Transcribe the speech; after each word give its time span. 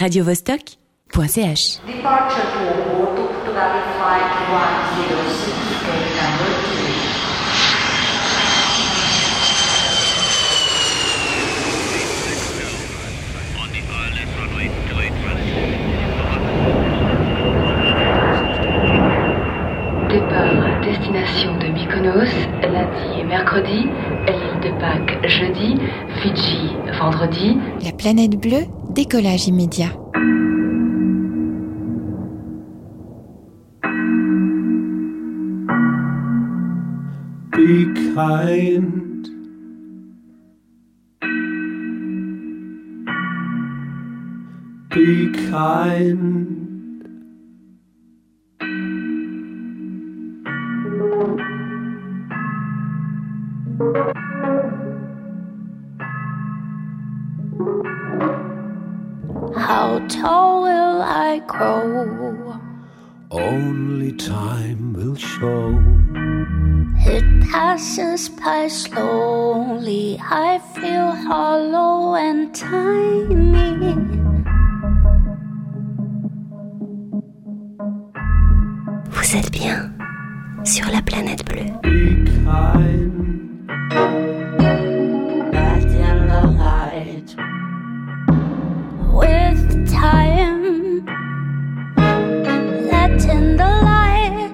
radiovostok.ch. 0.00 1.80
Departure 1.86 2.46
to 2.54 2.64
Portugal 3.14 3.72
Flight 3.96 4.28
106, 4.50 5.54
gate 5.86 6.10
number 6.18 6.50
2. 6.78 8.04
Départ 20.08 20.64
à 20.66 20.84
destination 20.84 21.56
de 21.58 21.66
Mykonos, 21.72 22.30
lundi 22.62 23.20
et 23.20 23.24
mercredi, 23.24 23.88
l'île 24.28 24.60
de 24.62 24.70
Pâques 24.78 25.18
jeudi, 25.26 25.76
Fidji 26.22 26.70
vendredi, 27.00 27.56
La 27.82 27.92
planète 27.92 28.36
bleue, 28.40 28.66
décollage 28.94 29.48
immédiat. 29.48 29.92
Be 37.50 37.92
kind. 38.14 39.28
Be 44.90 45.32
kind. 45.50 46.44
How 59.94 60.00
tall 60.08 60.62
will 60.62 61.02
I 61.02 61.40
grow? 61.46 62.58
Only 63.30 64.10
time 64.10 64.92
will 64.92 65.14
show. 65.14 65.78
It 67.06 67.22
passes 67.48 68.28
by 68.28 68.66
slowly. 68.66 70.18
I 70.20 70.58
feel 70.74 71.12
hollow 71.14 72.16
and 72.16 72.52
tiny. 72.52 73.94
Vous 79.10 79.36
êtes 79.36 79.52
bien 79.52 79.92
sur 80.64 80.90
la 80.90 81.02
planète 81.02 81.44
bleue. 81.46 81.70
Be 81.84 82.24
kind. 82.42 84.23
The 93.56 93.64
light. 93.64 94.52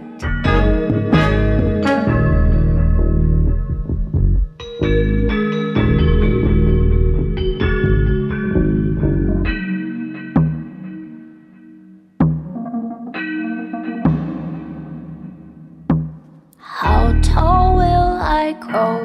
How 16.59 17.13
tall 17.23 17.77
will 17.77 18.13
I 18.21 18.55
grow? 18.61 18.99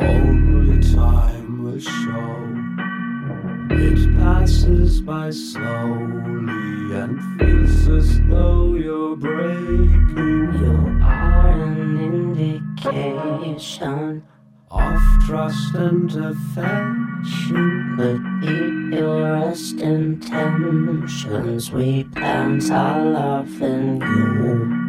Only 0.00 0.78
time 0.94 1.62
will 1.62 1.80
show. 1.80 2.34
It 3.70 4.00
passes 4.18 5.00
by 5.00 5.30
slowly 5.30 6.57
of 14.70 15.00
trust 15.26 15.74
and 15.74 16.10
affection. 16.14 17.96
but 17.96 18.18
deep 18.40 18.90
purest 18.98 19.80
intentions. 19.80 21.70
We 21.72 22.04
plant 22.04 22.70
our 22.70 23.04
love 23.04 23.62
in 23.62 24.00
you. 24.00 24.88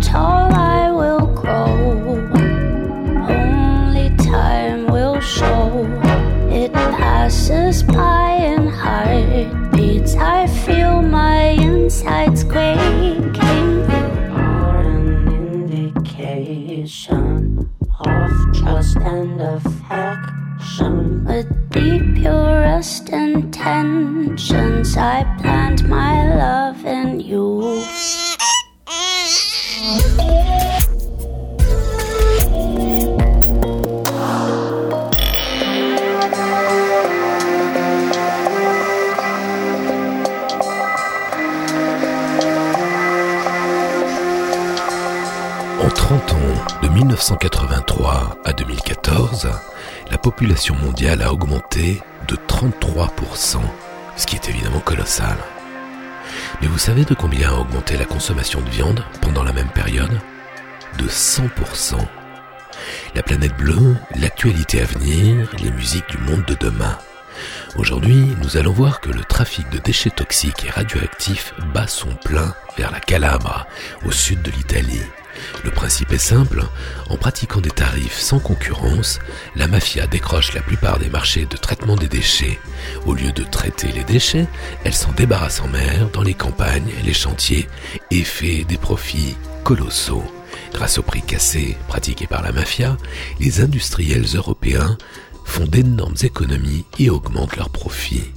Tall 0.00 0.52
I 0.52 0.90
will 0.90 1.26
grow. 1.34 2.30
Only 3.28 4.10
time 4.16 4.86
will 4.86 5.20
show. 5.20 5.86
It 6.50 6.72
passes 6.72 7.82
by 7.82 8.30
in 8.32 8.68
heartbeats. 8.68 10.14
I 10.16 10.46
feel 10.46 11.02
my 11.02 11.56
insides 11.58 12.44
quaking. 12.44 13.36
Are 14.30 14.78
an 14.78 15.28
indication 15.72 17.70
of 18.00 18.30
trust 18.54 18.96
and 18.98 19.40
affection. 19.40 21.24
With 21.24 21.48
the 21.70 22.00
purest 22.14 23.08
intentions, 23.10 24.96
I 24.96 25.24
plant 25.40 25.84
my 25.88 26.34
love 26.36 26.84
in 26.84 27.20
you. 27.20 27.82
1983 47.18 48.38
à 48.44 48.52
2014, 48.52 49.50
la 50.08 50.18
population 50.18 50.76
mondiale 50.76 51.20
a 51.20 51.32
augmenté 51.32 52.00
de 52.28 52.36
33%, 52.36 53.58
ce 54.16 54.24
qui 54.24 54.36
est 54.36 54.48
évidemment 54.48 54.78
colossal. 54.78 55.36
Mais 56.60 56.68
vous 56.68 56.78
savez 56.78 57.04
de 57.04 57.14
combien 57.14 57.50
a 57.50 57.58
augmenté 57.58 57.96
la 57.96 58.04
consommation 58.04 58.60
de 58.60 58.70
viande 58.70 59.04
pendant 59.20 59.42
la 59.42 59.52
même 59.52 59.70
période? 59.70 60.20
De 60.96 61.08
100%. 61.08 61.96
La 63.16 63.24
planète 63.24 63.56
bleue, 63.56 63.96
l'actualité 64.14 64.80
à 64.80 64.84
venir, 64.84 65.50
les 65.60 65.72
musiques 65.72 66.08
du 66.10 66.18
monde 66.18 66.44
de 66.44 66.54
demain. 66.54 66.98
Aujourd'hui, 67.74 68.36
nous 68.40 68.56
allons 68.56 68.72
voir 68.72 69.00
que 69.00 69.10
le 69.10 69.24
trafic 69.24 69.68
de 69.70 69.78
déchets 69.78 70.10
toxiques 70.10 70.66
et 70.66 70.70
radioactifs 70.70 71.52
bat 71.74 71.88
son 71.88 72.14
plein 72.14 72.54
vers 72.76 72.92
la 72.92 73.00
Calabre, 73.00 73.66
au 74.06 74.12
sud 74.12 74.40
de 74.42 74.52
l'Italie. 74.52 75.02
Le 75.64 75.70
principe 75.70 76.12
est 76.12 76.18
simple, 76.18 76.62
en 77.08 77.16
pratiquant 77.16 77.60
des 77.60 77.70
tarifs 77.70 78.18
sans 78.18 78.38
concurrence, 78.38 79.18
la 79.56 79.68
mafia 79.68 80.06
décroche 80.06 80.54
la 80.54 80.62
plupart 80.62 80.98
des 80.98 81.08
marchés 81.08 81.46
de 81.46 81.56
traitement 81.56 81.96
des 81.96 82.08
déchets. 82.08 82.58
Au 83.06 83.14
lieu 83.14 83.32
de 83.32 83.42
traiter 83.44 83.88
les 83.88 84.04
déchets, 84.04 84.46
elle 84.84 84.94
s'en 84.94 85.12
débarrasse 85.12 85.60
en 85.60 85.68
mer, 85.68 86.08
dans 86.12 86.22
les 86.22 86.34
campagnes, 86.34 86.90
les 87.04 87.14
chantiers, 87.14 87.68
et 88.10 88.24
fait 88.24 88.64
des 88.64 88.78
profits 88.78 89.36
colossaux. 89.64 90.24
Grâce 90.72 90.98
au 90.98 91.02
prix 91.02 91.22
cassé 91.22 91.76
pratiqué 91.88 92.26
par 92.26 92.42
la 92.42 92.52
mafia, 92.52 92.96
les 93.40 93.60
industriels 93.60 94.26
européens 94.34 94.96
font 95.44 95.64
d'énormes 95.64 96.16
économies 96.22 96.84
et 96.98 97.10
augmentent 97.10 97.56
leurs 97.56 97.70
profits. 97.70 98.32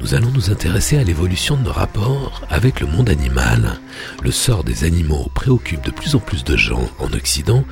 Nous 0.00 0.14
allons 0.14 0.30
nous 0.30 0.50
intéresser 0.50 0.96
à 0.96 1.04
l'évolution 1.04 1.58
de 1.58 1.64
nos 1.64 1.72
rapports 1.72 2.40
avec 2.48 2.80
le 2.80 2.86
monde 2.86 3.10
animal. 3.10 3.78
Le 4.22 4.30
sort 4.30 4.64
des 4.64 4.84
animaux 4.84 5.30
préoccupe 5.34 5.84
de 5.84 5.90
plus 5.90 6.14
en 6.14 6.20
plus 6.20 6.42
de 6.42 6.56
gens 6.56 6.88
en 6.98 7.12
Occident 7.12 7.64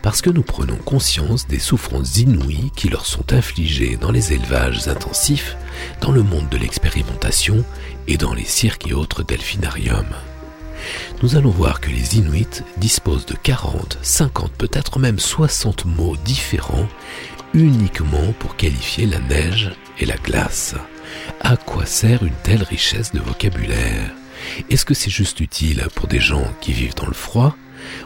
parce 0.00 0.22
que 0.22 0.30
nous 0.30 0.42
prenons 0.42 0.76
conscience 0.76 1.48
des 1.48 1.58
souffrances 1.58 2.18
inouïes 2.18 2.70
qui 2.76 2.88
leur 2.88 3.04
sont 3.04 3.32
infligées 3.32 3.96
dans 4.00 4.12
les 4.12 4.32
élevages 4.32 4.86
intensifs, 4.86 5.56
dans 6.00 6.12
le 6.12 6.22
monde 6.22 6.48
de 6.50 6.56
l'expérimentation 6.56 7.64
et 8.06 8.16
dans 8.16 8.32
les 8.32 8.44
cirques 8.44 8.88
et 8.88 8.94
autres 8.94 9.24
delphinariums. 9.24 10.14
Nous 11.20 11.34
allons 11.34 11.50
voir 11.50 11.80
que 11.80 11.90
les 11.90 12.16
Inuits 12.16 12.62
disposent 12.76 13.26
de 13.26 13.34
40, 13.34 13.98
50, 14.02 14.52
peut-être 14.52 15.00
même 15.00 15.18
60 15.18 15.84
mots 15.84 16.16
différents 16.24 16.88
uniquement 17.54 18.32
pour 18.38 18.56
qualifier 18.56 19.06
la 19.06 19.18
neige 19.18 19.72
et 19.98 20.06
la 20.06 20.16
glace. 20.16 20.74
À 21.40 21.56
quoi 21.56 21.86
sert 21.86 22.24
une 22.24 22.34
telle 22.42 22.62
richesse 22.62 23.12
de 23.12 23.20
vocabulaire? 23.20 24.10
Est-ce 24.70 24.84
que 24.84 24.94
c'est 24.94 25.10
juste 25.10 25.40
utile 25.40 25.86
pour 25.94 26.08
des 26.08 26.20
gens 26.20 26.46
qui 26.60 26.72
vivent 26.72 26.94
dans 26.94 27.06
le 27.06 27.12
froid? 27.14 27.56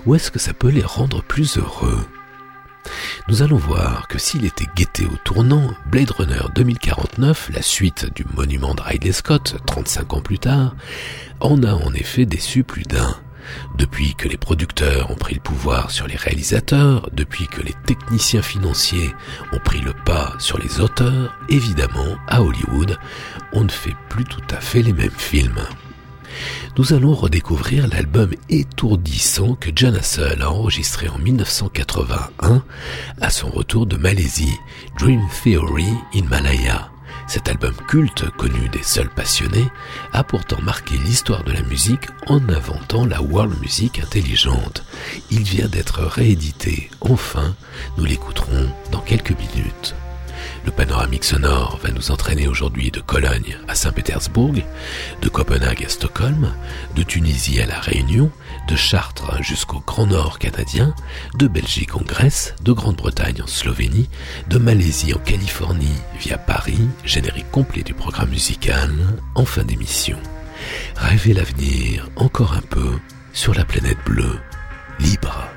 Ou 0.05 0.15
est-ce 0.15 0.31
que 0.31 0.39
ça 0.39 0.53
peut 0.53 0.71
les 0.71 0.83
rendre 0.83 1.23
plus 1.23 1.59
heureux? 1.59 2.07
Nous 3.29 3.43
allons 3.43 3.57
voir 3.57 4.07
que 4.09 4.19
s'il 4.19 4.45
était 4.45 4.67
guetté 4.77 5.05
au 5.05 5.17
tournant, 5.25 5.71
Blade 5.87 6.11
Runner 6.13 6.43
2049, 6.55 7.51
la 7.53 7.63
suite 7.63 8.15
du 8.15 8.25
monument 8.37 8.75
de 8.75 8.83
Ridley 8.83 9.13
Scott 9.13 9.57
35 9.67 10.15
ans 10.15 10.21
plus 10.21 10.39
tard, 10.39 10.77
en 11.41 11.63
a 11.63 11.73
en 11.73 11.93
effet 11.93 12.27
déçu 12.27 12.63
plus 12.63 12.85
d'un. 12.85 13.17
Depuis 13.77 14.15
que 14.15 14.29
les 14.29 14.37
producteurs 14.37 15.11
ont 15.11 15.17
pris 15.17 15.35
le 15.35 15.41
pouvoir 15.41 15.91
sur 15.91 16.07
les 16.07 16.17
réalisateurs, 16.17 17.09
depuis 17.13 17.47
que 17.47 17.63
les 17.63 17.75
techniciens 17.87 18.43
financiers 18.43 19.15
ont 19.53 19.59
pris 19.59 19.81
le 19.81 19.93
pas 20.05 20.35
sur 20.39 20.59
les 20.59 20.81
auteurs, 20.81 21.37
évidemment, 21.49 22.17
à 22.29 22.43
Hollywood, 22.43 22.99
on 23.53 23.65
ne 23.65 23.71
fait 23.71 23.97
plus 24.09 24.25
tout 24.25 24.43
à 24.51 24.61
fait 24.61 24.83
les 24.83 24.93
mêmes 24.93 25.11
films 25.11 25.61
nous 26.79 26.93
allons 26.93 27.15
redécouvrir 27.15 27.89
l'album 27.89 28.31
étourdissant 28.51 29.55
que 29.55 29.71
John 29.75 29.97
Hassel 29.97 30.43
a 30.43 30.51
enregistré 30.51 31.09
en 31.09 31.19
1981 31.19 32.63
à 33.21 33.31
son 33.31 33.49
retour 33.49 33.87
de 33.87 33.97
Malaisie, 33.97 34.59
Dream 34.99 35.23
Theory 35.43 35.89
in 36.15 36.25
Malaya. 36.29 36.91
Cet 37.27 37.49
album 37.49 37.75
culte, 37.89 38.31
connu 38.37 38.69
des 38.69 38.83
seuls 38.83 39.11
passionnés, 39.11 39.69
a 40.13 40.23
pourtant 40.23 40.63
marqué 40.63 40.97
l'histoire 40.97 41.43
de 41.43 41.53
la 41.53 41.63
musique 41.63 42.07
en 42.29 42.41
inventant 42.49 43.05
la 43.05 43.21
world 43.21 43.61
music 43.61 44.01
intelligente. 44.01 44.85
Il 45.31 45.43
vient 45.43 45.69
d'être 45.69 46.03
réédité. 46.03 46.91
Enfin, 47.01 47.55
nous 47.99 48.05
l'écouterons 48.05 48.71
dans 48.93 49.01
quelques 49.01 49.33
minutes. 49.33 49.95
Le 50.67 50.73
panoramique 50.73 51.25
sonore 51.25 51.79
va 51.81 51.93
nous 51.93 52.11
entraîner 52.11 52.49
aujourd'hui 52.49 52.91
de 52.91 52.99
Cologne 53.01 53.57
à 53.69 53.77
Saint-Pétersbourg, 53.77 54.55
de 55.23 55.29
Copenhague 55.29 55.85
à 55.85 55.89
Stockholm, 55.89 56.53
de 56.97 57.05
Tunisie 57.05 57.61
à 57.61 57.67
La 57.67 57.79
Réunion, 57.79 58.33
de 58.69 58.75
Chartres 58.75 59.41
jusqu'au 59.45 59.81
Grand 59.87 60.09
Nord 60.09 60.41
canadien, 60.41 60.93
de 61.37 61.47
Belgique 61.47 61.95
en 61.95 62.03
Grèce, 62.03 62.57
de 62.63 62.73
Grande-Bretagne 62.73 63.43
en 63.43 63.47
Slovénie, 63.47 64.11
de 64.49 64.59
Malaisie 64.59 65.15
en 65.15 65.19
Californie 65.19 66.03
via 66.19 66.37
Paris, 66.37 66.89
générique 67.05 67.51
complet 67.53 67.85
du 67.85 67.95
programme 67.95 68.31
musical 68.31 68.91
en 69.37 69.45
fin 69.45 69.63
d'émission. 69.63 70.19
Rêvez 70.97 71.33
l'avenir 71.33 72.09
encore 72.17 72.55
un 72.55 72.63
peu 72.63 72.99
sur 73.33 73.55
la 73.55 73.65
planète 73.65 73.99
bleue, 74.05 74.41
libre. 74.99 75.49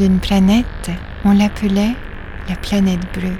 D'une 0.00 0.18
planète, 0.18 0.90
on 1.26 1.32
l'appelait 1.32 1.94
la 2.48 2.56
planète 2.56 3.02
bleue, 3.12 3.36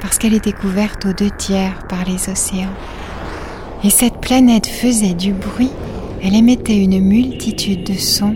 parce 0.00 0.16
qu'elle 0.16 0.32
était 0.32 0.52
couverte 0.52 1.04
aux 1.04 1.12
deux 1.12 1.30
tiers 1.30 1.86
par 1.88 2.06
les 2.06 2.30
océans. 2.30 2.72
Et 3.82 3.90
cette 3.90 4.18
planète 4.22 4.66
faisait 4.66 5.12
du 5.12 5.34
bruit, 5.34 5.72
elle 6.22 6.34
émettait 6.34 6.82
une 6.82 7.00
multitude 7.00 7.84
de 7.84 7.98
sons, 7.98 8.34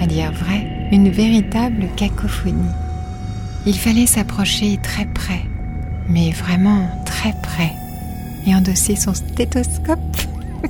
à 0.00 0.06
dire 0.06 0.32
vrai, 0.32 0.88
une 0.90 1.10
véritable 1.10 1.86
cacophonie. 1.96 2.72
Il 3.66 3.76
fallait 3.76 4.06
s'approcher 4.06 4.78
très 4.82 5.04
près, 5.04 5.42
mais 6.08 6.30
vraiment 6.30 6.88
très 7.04 7.34
près, 7.42 7.72
et 8.46 8.54
endosser 8.54 8.96
son 8.96 9.12
stéthoscope 9.12 10.16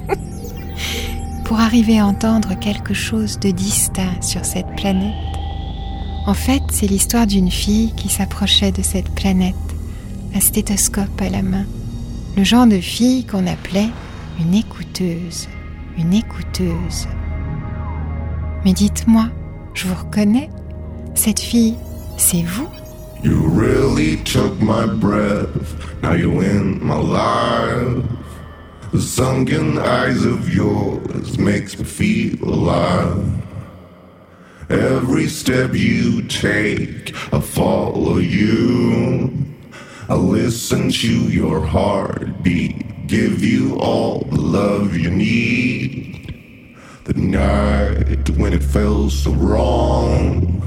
pour 1.45 1.61
arriver 1.61 2.01
à 2.01 2.07
entendre 2.07 2.59
quelque 2.59 2.95
chose 2.95 3.39
de 3.39 3.53
distinct 3.53 4.21
sur 4.23 4.45
cette 4.45 4.75
planète. 4.75 5.24
En 6.27 6.33
fait, 6.35 6.63
c'est 6.71 6.87
l'histoire 6.87 7.27
d'une 7.27 7.51
fille 7.51 7.93
qui 7.97 8.09
s'approchait 8.09 8.73
de 8.73 8.81
cette 8.81 9.11
planète, 9.11 9.55
un 10.35 10.41
stéthoscope 10.41 11.21
à 11.21 11.29
la 11.29 11.43
main, 11.43 11.67
le 12.37 12.45
genre 12.45 12.67
de 12.67 12.81
fille 12.81 13.27
qu'on 13.27 13.47
appelait 13.47 13.91
une 14.41 14.55
écouteuse, 14.55 15.49
une 15.99 16.15
écouteuse. 16.15 17.07
Mais 18.65 18.73
dites-moi, 18.73 19.29
je 19.75 19.87
vous 19.87 19.95
reconnais, 19.95 20.49
cette 21.15 21.41
fille, 21.41 21.75
c'est 22.17 22.43
vous? 22.43 22.69
You 23.23 23.47
really 23.49 24.17
took 24.25 24.59
my 24.61 24.87
breath. 24.87 25.49
Now 26.03 26.15
in 26.15 26.79
my 26.83 27.01
life. 27.01 28.03
The 28.93 29.01
sunken 29.01 29.79
eyes 29.79 30.25
of 30.25 30.49
yours 30.55 31.39
makes 31.39 31.79
me 31.79 31.85
feel 31.85 32.37
alive. 32.45 33.44
Every 35.15 35.29
step 35.29 35.75
you 35.75 36.23
take, 36.23 37.15
I 37.33 37.39
follow 37.39 38.17
you. 38.17 39.33
I 40.09 40.17
listen 40.17 40.91
to 40.91 41.09
your 41.31 41.65
heartbeat, 41.65 43.07
give 43.07 43.45
you 43.45 43.79
all 43.79 44.23
the 44.23 44.41
love 44.41 44.97
you 44.97 45.11
need. 45.11 46.77
The 47.05 47.15
night 47.15 48.29
when 48.31 48.55
it 48.55 48.65
felt 48.65 49.13
so 49.13 49.31
wrong. 49.31 50.61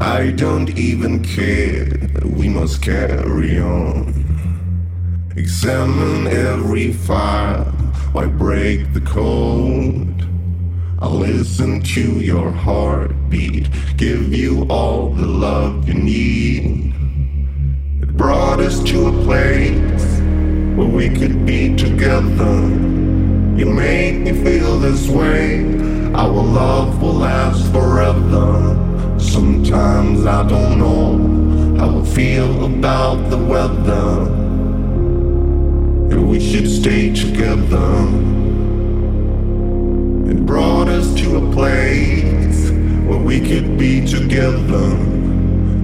I 0.00 0.32
don't 0.32 0.76
even 0.76 1.22
care, 1.22 1.96
we 2.24 2.48
must 2.48 2.82
carry 2.82 3.60
on. 3.60 5.30
Examine 5.36 6.26
every 6.26 6.92
file, 6.92 7.66
why 8.10 8.26
break 8.26 8.92
the 8.94 9.00
code? 9.00 10.26
I 10.98 11.06
listen 11.06 11.80
to 11.82 12.18
your 12.18 12.50
heartbeat, 13.30 13.68
give 13.96 14.32
you 14.34 14.66
all 14.68 15.10
the 15.10 15.26
love 15.26 15.88
you 15.88 15.94
need. 15.94 16.92
It 18.02 18.16
brought 18.16 18.60
us 18.60 18.82
to 18.84 19.08
a 19.08 19.12
place 19.24 20.20
where 20.76 20.88
we 20.88 21.08
could 21.10 21.46
be 21.46 21.74
together. 21.76 22.54
You 23.56 23.66
make 23.66 24.16
me 24.20 24.32
feel 24.32 24.78
this 24.78 25.08
way, 25.08 25.60
our 26.14 26.28
love 26.28 27.00
will 27.00 27.14
last 27.14 27.70
forever. 27.72 28.76
Sometimes 29.18 30.26
I 30.26 30.46
don't 30.48 30.78
know 30.78 31.76
how 31.78 32.00
I 32.00 32.04
feel 32.04 32.64
about 32.64 33.30
the 33.30 33.38
weather. 33.38 34.26
And 36.10 36.28
we 36.28 36.40
should 36.40 36.68
stay 36.68 37.14
together. 37.14 37.90
It 40.30 40.44
brought 40.46 40.88
us 40.88 41.14
to 41.20 41.36
a 41.36 41.52
place 41.52 42.29
where 43.10 43.18
we 43.18 43.40
could 43.40 43.76
be 43.76 44.06
together. 44.06 44.88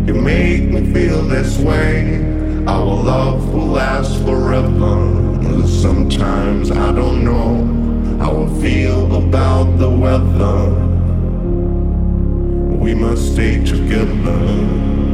You 0.07 0.15
make 0.15 0.63
me 0.71 0.93
feel 0.93 1.23
this 1.23 1.59
way. 1.59 2.23
Our 2.69 2.85
love 2.85 3.53
will 3.53 3.67
last 3.67 4.23
forever. 4.23 5.67
Sometimes 5.67 6.71
I 6.71 6.93
don't 6.93 7.25
know 7.25 7.49
how 8.19 8.45
I 8.45 8.61
feel 8.63 9.17
about 9.17 9.77
the 9.79 9.91
weather 9.91 10.87
we 12.85 12.95
must 12.95 13.33
stay 13.33 13.65
together. 13.65 15.06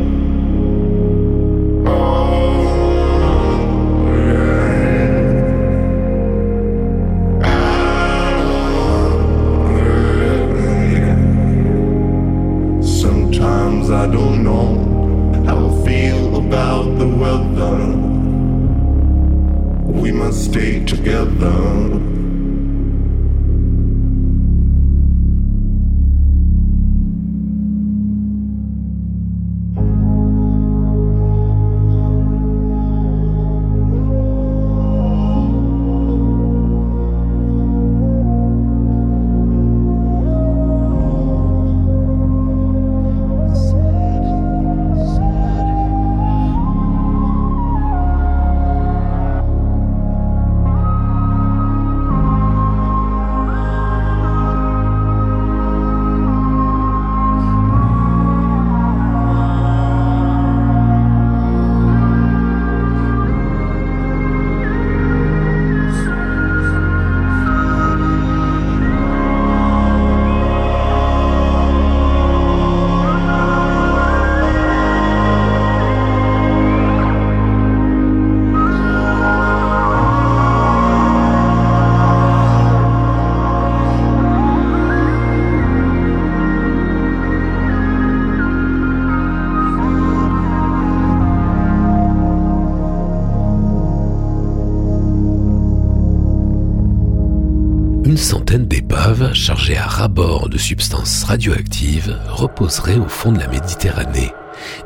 Substances 101.05 101.25
radioactives 101.25 102.19
reposeraient 102.29 102.99
au 102.99 103.09
fond 103.09 103.33
de 103.33 103.39
la 103.39 103.49
Méditerranée, 103.49 104.33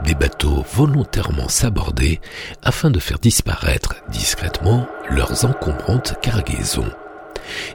des 0.05 0.15
bateaux 0.15 0.65
volontairement 0.75 1.49
sabordés 1.49 2.21
afin 2.63 2.91
de 2.91 2.99
faire 2.99 3.19
disparaître 3.19 3.97
discrètement 4.11 4.87
leurs 5.11 5.45
encombrantes 5.45 6.15
cargaisons. 6.23 6.91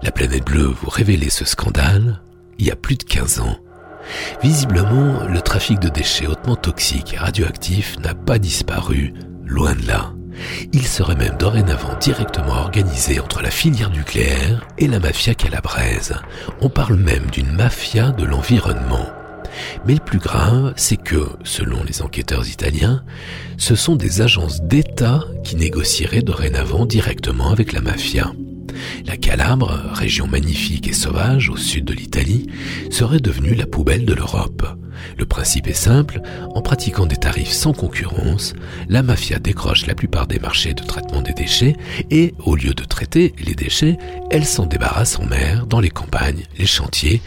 La 0.03 0.11
planète 0.11 0.45
bleue 0.45 0.73
vous 0.81 0.89
révélait 0.89 1.29
ce 1.29 1.45
scandale 1.45 2.21
il 2.57 2.65
y 2.65 2.71
a 2.71 2.75
plus 2.75 2.95
de 2.95 3.03
15 3.03 3.41
ans. 3.41 3.57
Visiblement, 4.41 5.23
le 5.27 5.41
trafic 5.41 5.79
de 5.79 5.89
déchets 5.89 6.27
hautement 6.27 6.55
toxiques 6.55 7.13
et 7.13 7.17
radioactifs 7.17 7.99
n'a 7.99 8.15
pas 8.15 8.39
disparu, 8.39 9.13
loin 9.45 9.73
de 9.73 9.87
là. 9.87 10.13
Il 10.73 10.85
serait 10.85 11.15
même 11.15 11.37
dorénavant 11.37 11.97
directement 11.99 12.53
organisé 12.53 13.19
entre 13.19 13.41
la 13.41 13.51
filière 13.51 13.89
nucléaire 13.89 14.67
et 14.77 14.87
la 14.87 14.99
mafia 14.99 15.33
calabraise. 15.33 16.13
On 16.61 16.69
parle 16.69 16.95
même 16.95 17.29
d'une 17.31 17.51
mafia 17.51 18.11
de 18.11 18.25
l'environnement. 18.25 19.07
Mais 19.85 19.93
le 19.93 19.99
plus 19.99 20.19
grave, 20.19 20.73
c'est 20.75 20.97
que, 20.97 21.29
selon 21.43 21.83
les 21.83 22.01
enquêteurs 22.01 22.47
italiens, 22.47 23.03
ce 23.57 23.75
sont 23.75 23.95
des 23.95 24.21
agences 24.21 24.61
d'État 24.61 25.25
qui 25.43 25.55
négocieraient 25.55 26.21
dorénavant 26.21 26.85
directement 26.85 27.51
avec 27.51 27.73
la 27.73 27.81
mafia. 27.81 28.31
La 29.05 29.17
Calabre, 29.17 29.79
région 29.93 30.27
magnifique 30.27 30.87
et 30.87 30.93
sauvage 30.93 31.49
au 31.49 31.57
sud 31.57 31.85
de 31.85 31.93
l'Italie, 31.93 32.47
serait 32.89 33.19
devenue 33.19 33.55
la 33.55 33.65
poubelle 33.65 34.05
de 34.05 34.13
l'Europe. 34.13 34.65
Le 35.17 35.25
principe 35.25 35.67
est 35.67 35.73
simple, 35.73 36.21
en 36.53 36.61
pratiquant 36.61 37.05
des 37.05 37.17
tarifs 37.17 37.51
sans 37.51 37.73
concurrence, 37.73 38.53
la 38.89 39.03
mafia 39.03 39.39
décroche 39.39 39.87
la 39.87 39.95
plupart 39.95 40.27
des 40.27 40.39
marchés 40.39 40.73
de 40.73 40.83
traitement 40.83 41.21
des 41.21 41.33
déchets 41.33 41.75
et, 42.09 42.33
au 42.39 42.55
lieu 42.55 42.73
de 42.73 42.83
traiter 42.83 43.33
les 43.43 43.55
déchets, 43.55 43.97
elle 44.29 44.45
s'en 44.45 44.65
débarrasse 44.65 45.19
en 45.19 45.25
mer, 45.25 45.65
dans 45.67 45.79
les 45.79 45.89
campagnes, 45.89 46.45
les 46.57 46.65
chantiers 46.65 47.21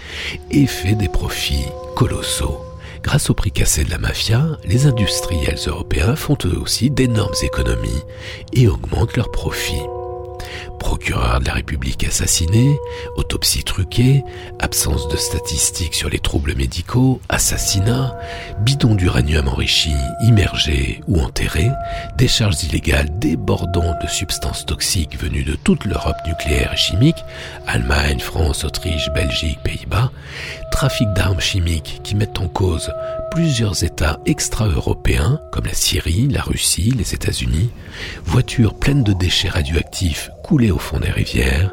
et 0.51 0.67
fait 0.67 0.95
des 0.95 1.09
profits 1.09 1.67
colossaux. 1.97 2.61
Grâce 3.03 3.29
au 3.29 3.35
prix 3.35 3.53
cassé 3.53 3.85
de 3.85 3.91
la 3.91 3.99
mafia, 3.99 4.59
les 4.65 4.87
industriels 4.87 5.59
européens 5.67 6.17
font 6.17 6.39
eux 6.47 6.59
aussi 6.59 6.91
d'énormes 6.91 7.35
économies 7.43 8.03
et 8.55 8.67
augmentent 8.67 9.17
leurs 9.17 9.31
profits 9.31 9.83
procureur 10.79 11.41
de 11.41 11.47
la 11.47 11.55
République 11.55 12.05
assassiné, 12.05 12.79
autopsie 13.17 13.65
truquée, 13.65 14.23
absence 14.61 15.09
de 15.09 15.17
statistiques 15.17 15.95
sur 15.95 16.09
les 16.09 16.19
troubles 16.19 16.55
médicaux, 16.55 17.21
assassinat, 17.29 18.17
bidon 18.61 18.95
d'uranium 18.95 19.49
enrichi, 19.49 19.95
immergé 20.23 21.01
ou 21.09 21.21
enterré, 21.21 21.71
décharges 22.17 22.63
illégales 22.65 23.19
débordant 23.19 23.95
de 24.03 24.09
substances 24.09 24.67
toxiques 24.67 25.19
venues 25.19 25.45
de 25.45 25.55
toute 25.55 25.85
l'Europe 25.85 26.17
nucléaire 26.27 26.73
et 26.75 26.77
chimique, 26.77 27.25
Allemagne, 27.67 28.21
France, 28.21 28.65
Autriche, 28.65 29.11
Belgique, 29.15 29.59
Pays-Bas, 29.63 30.11
trafic 30.71 31.13
d'armes 31.15 31.41
chimiques 31.41 32.01
qui 32.03 32.15
mettent 32.15 32.41
en 32.41 32.49
cause 32.49 32.93
plusieurs 33.31 33.83
États 33.83 34.21
extra-européens 34.27 35.41
comme 35.51 35.67
la 35.67 35.75
Syrie, 35.75 36.29
la 36.29 36.43
Russie, 36.43 36.93
les 36.97 37.15
États-Unis, 37.15 37.71
voitures 38.25 38.75
pleines 38.75 39.03
de 39.03 39.13
déchets 39.13 39.49
radioactifs 39.49 40.31
coulés 40.45 40.71
au 40.71 40.79
fond 40.79 41.01
des 41.01 41.11
rivières, 41.11 41.73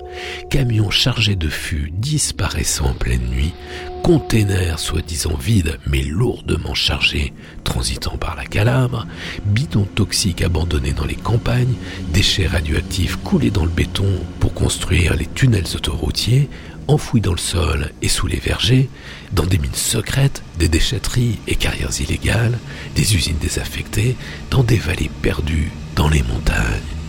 camions 0.50 0.90
chargés 0.90 1.36
de 1.36 1.50
fûts 1.50 1.92
disparaissant 1.94 2.86
en 2.86 2.94
pleine 2.94 3.28
nuit, 3.28 3.54
containers 4.02 4.80
soi-disant 4.80 5.36
vides 5.36 5.78
mais 5.88 6.04
lourdement 6.04 6.74
chargés 6.74 7.34
transitant 7.66 8.16
par 8.16 8.38
la 8.38 8.46
Calabre, 8.46 9.08
bidons 9.46 9.88
toxiques 9.94 10.42
abandonnés 10.42 10.94
dans 10.94 11.06
les 11.06 11.16
campagnes, 11.16 11.74
déchets 12.14 12.48
radioactifs 12.48 13.18
coulés 13.18 13.52
dans 13.52 13.66
le 13.66 13.70
béton 13.70 14.08
pour 14.40 14.54
construire 14.54 15.18
les 15.18 15.28
tunnels 15.28 15.76
autoroutiers, 15.76 16.50
enfouis 16.88 17.20
dans 17.20 17.34
le 17.34 17.38
sol 17.38 17.92
et 18.02 18.08
sous 18.08 18.28
les 18.28 18.40
vergers, 18.40 18.90
dans 19.34 19.46
des 19.46 19.58
mines 19.58 19.74
secrètes, 19.74 20.44
des 20.60 20.70
déchetteries 20.70 21.40
et 21.48 21.56
carrières 21.56 22.00
illégales, 22.00 22.58
des 22.96 23.16
usines 23.16 23.38
désaffectées, 23.38 24.16
dans 24.50 24.64
des 24.64 24.78
vallées 24.78 25.12
perdues, 25.22 25.72
dans 25.98 26.08
les 26.08 26.24
montagnes. 26.24 27.01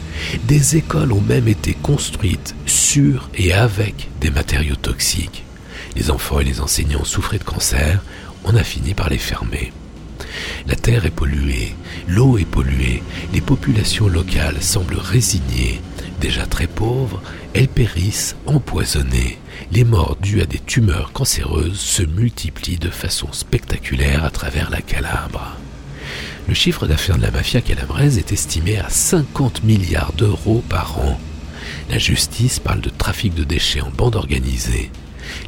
Des 0.45 0.77
écoles 0.77 1.13
ont 1.13 1.21
même 1.21 1.49
été 1.49 1.75
construites 1.75 2.55
sur 2.67 3.31
et 3.35 3.53
avec 3.53 4.09
des 4.21 4.31
matériaux 4.31 4.77
toxiques. 4.77 5.45
Les 5.97 6.11
enfants 6.11 6.41
et 6.41 6.45
les 6.45 6.61
enseignants 6.61 7.05
souffraient 7.05 7.39
de 7.39 7.45
cancer, 7.45 8.03
on 8.45 8.57
a 8.57 8.65
fini 8.65 8.95
par 8.95 9.09
les 9.09 9.19
fermer. 9.19 9.73
La 10.67 10.77
terre 10.77 11.05
est 11.05 11.11
polluée, 11.11 11.75
l'eau 12.09 12.39
est 12.39 12.45
polluée, 12.45 13.03
les 13.33 13.41
populations 13.41 14.09
locales 14.09 14.63
semblent 14.63 14.99
résignées, 14.99 15.81
déjà 16.21 16.47
très 16.47 16.67
pauvres, 16.67 17.23
elles 17.55 17.69
périssent 17.69 18.37
empoisonnées. 18.47 19.39
Les 19.73 19.85
morts 19.85 20.17
dues 20.21 20.41
à 20.41 20.47
des 20.47 20.59
tumeurs 20.59 21.13
cancéreuses 21.13 21.81
se 21.81 22.03
multiplient 22.03 22.79
de 22.79 22.91
façon 22.91 23.33
spectaculaire 23.33 24.25
à 24.25 24.31
travers 24.31 24.71
la 24.71 24.81
Calabre. 24.81 25.57
Le 26.49 26.55
chiffre 26.55 26.87
d'affaires 26.87 27.19
de 27.19 27.23
la 27.23 27.31
mafia 27.31 27.61
calabraise 27.61 28.19
est 28.19 28.33
estimé 28.33 28.77
à 28.77 28.89
50 28.89 29.63
milliards 29.63 30.13
d'euros 30.13 30.63
par 30.69 30.99
an. 30.99 31.19
La 31.89 31.99
justice 31.99 32.59
parle 32.59 32.81
de 32.81 32.91
trafic 32.91 33.35
de 33.35 33.45
déchets 33.45 33.81
en 33.81 33.91
bande 33.91 34.17
organisée. 34.17 34.91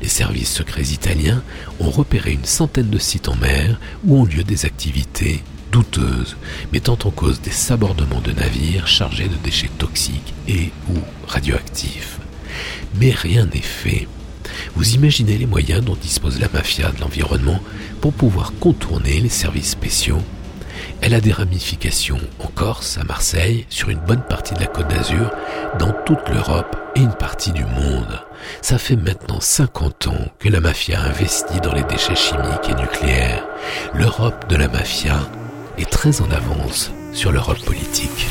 Les 0.00 0.08
services 0.08 0.52
secrets 0.52 0.92
italiens 0.92 1.42
ont 1.80 1.90
repéré 1.90 2.32
une 2.32 2.44
centaine 2.44 2.90
de 2.90 2.98
sites 2.98 3.28
en 3.28 3.34
mer 3.36 3.80
où 4.04 4.18
ont 4.20 4.24
lieu 4.24 4.44
des 4.44 4.66
activités 4.66 5.42
douteuses, 5.72 6.36
mettant 6.72 6.98
en 7.04 7.10
cause 7.10 7.40
des 7.40 7.50
sabordements 7.50 8.20
de 8.20 8.30
navires 8.30 8.86
chargés 8.86 9.28
de 9.28 9.36
déchets 9.42 9.70
toxiques 9.76 10.32
et 10.46 10.70
ou 10.88 10.98
radioactifs. 11.26 12.20
Mais 13.00 13.10
rien 13.10 13.46
n'est 13.46 13.60
fait. 13.60 14.06
Vous 14.76 14.94
imaginez 14.94 15.38
les 15.38 15.46
moyens 15.46 15.84
dont 15.84 15.96
dispose 16.00 16.38
la 16.38 16.48
mafia 16.48 16.92
de 16.92 17.00
l'environnement 17.00 17.60
pour 18.00 18.12
pouvoir 18.12 18.52
contourner 18.60 19.20
les 19.20 19.28
services 19.28 19.70
spéciaux 19.70 20.22
elle 21.00 21.14
a 21.14 21.20
des 21.20 21.32
ramifications 21.32 22.20
en 22.38 22.48
Corse, 22.48 22.98
à 22.98 23.04
Marseille, 23.04 23.66
sur 23.68 23.90
une 23.90 23.98
bonne 23.98 24.22
partie 24.22 24.54
de 24.54 24.60
la 24.60 24.66
Côte 24.66 24.88
d'Azur, 24.88 25.30
dans 25.78 25.92
toute 26.04 26.28
l'Europe 26.28 26.76
et 26.96 27.00
une 27.00 27.14
partie 27.14 27.52
du 27.52 27.64
monde. 27.64 28.20
Ça 28.62 28.78
fait 28.78 28.96
maintenant 28.96 29.40
50 29.40 30.08
ans 30.08 30.28
que 30.38 30.48
la 30.48 30.60
mafia 30.60 31.00
investit 31.00 31.60
dans 31.60 31.72
les 31.72 31.84
déchets 31.84 32.14
chimiques 32.14 32.68
et 32.68 32.74
nucléaires. 32.74 33.46
L'Europe 33.94 34.48
de 34.48 34.56
la 34.56 34.68
mafia 34.68 35.20
est 35.78 35.90
très 35.90 36.20
en 36.20 36.30
avance 36.30 36.90
sur 37.12 37.32
l'Europe 37.32 37.62
politique. 37.64 38.28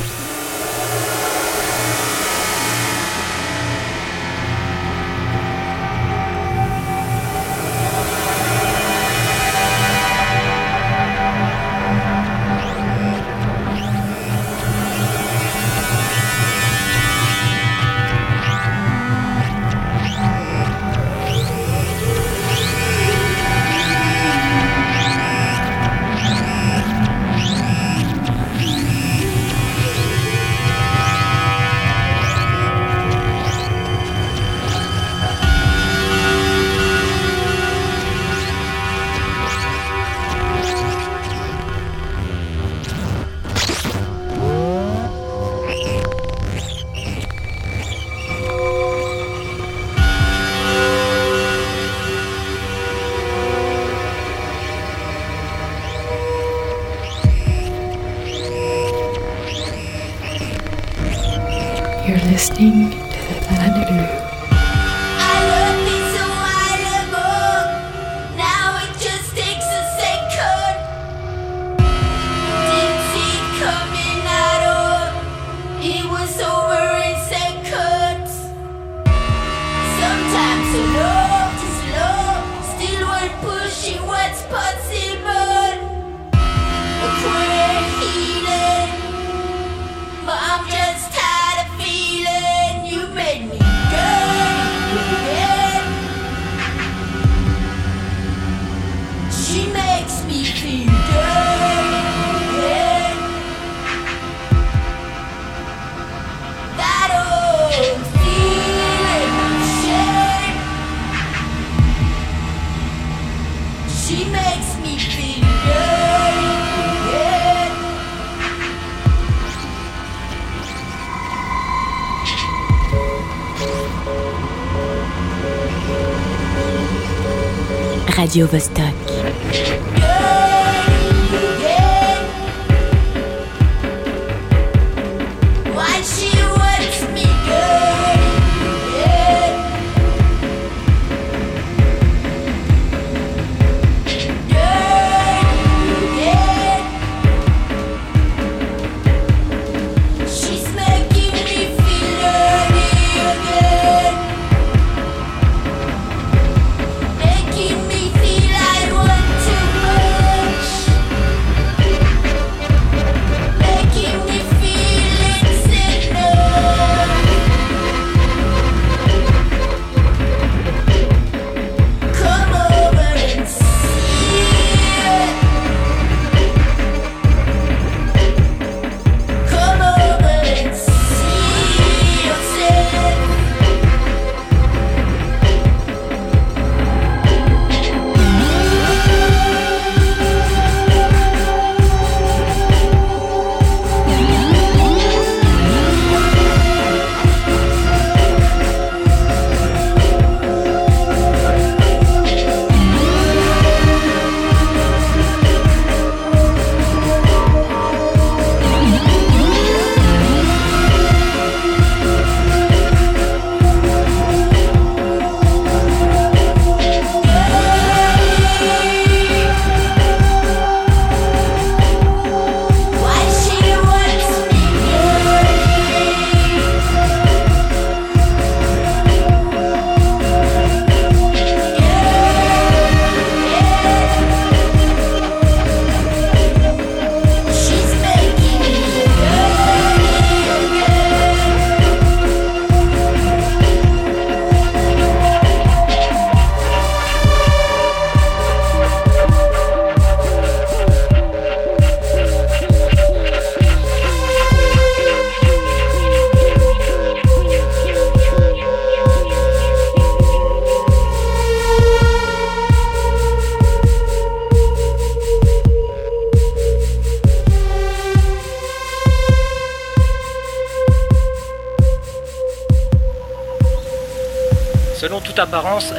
Radio 128.33 128.47
Vostok. 128.47 129.02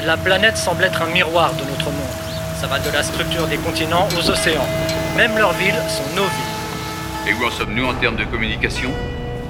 La 0.05 0.17
planète 0.17 0.57
semble 0.57 0.85
être 0.85 1.03
un 1.03 1.07
miroir 1.07 1.53
de 1.55 1.65
notre 1.65 1.87
monde. 1.87 2.15
Ça 2.61 2.67
va 2.67 2.79
de 2.79 2.91
la 2.91 3.03
structure 3.03 3.47
des 3.47 3.57
continents 3.57 4.07
aux 4.17 4.31
océans. 4.31 4.67
Même 5.17 5.37
leurs 5.39 5.53
villes 5.55 5.81
sont 5.89 6.05
nos 6.15 6.25
villes. 6.25 7.29
Et 7.29 7.33
où 7.33 7.47
en 7.47 7.51
sommes-nous 7.51 7.87
en 7.87 7.95
termes 7.95 8.17
de 8.17 8.25
communication 8.25 8.91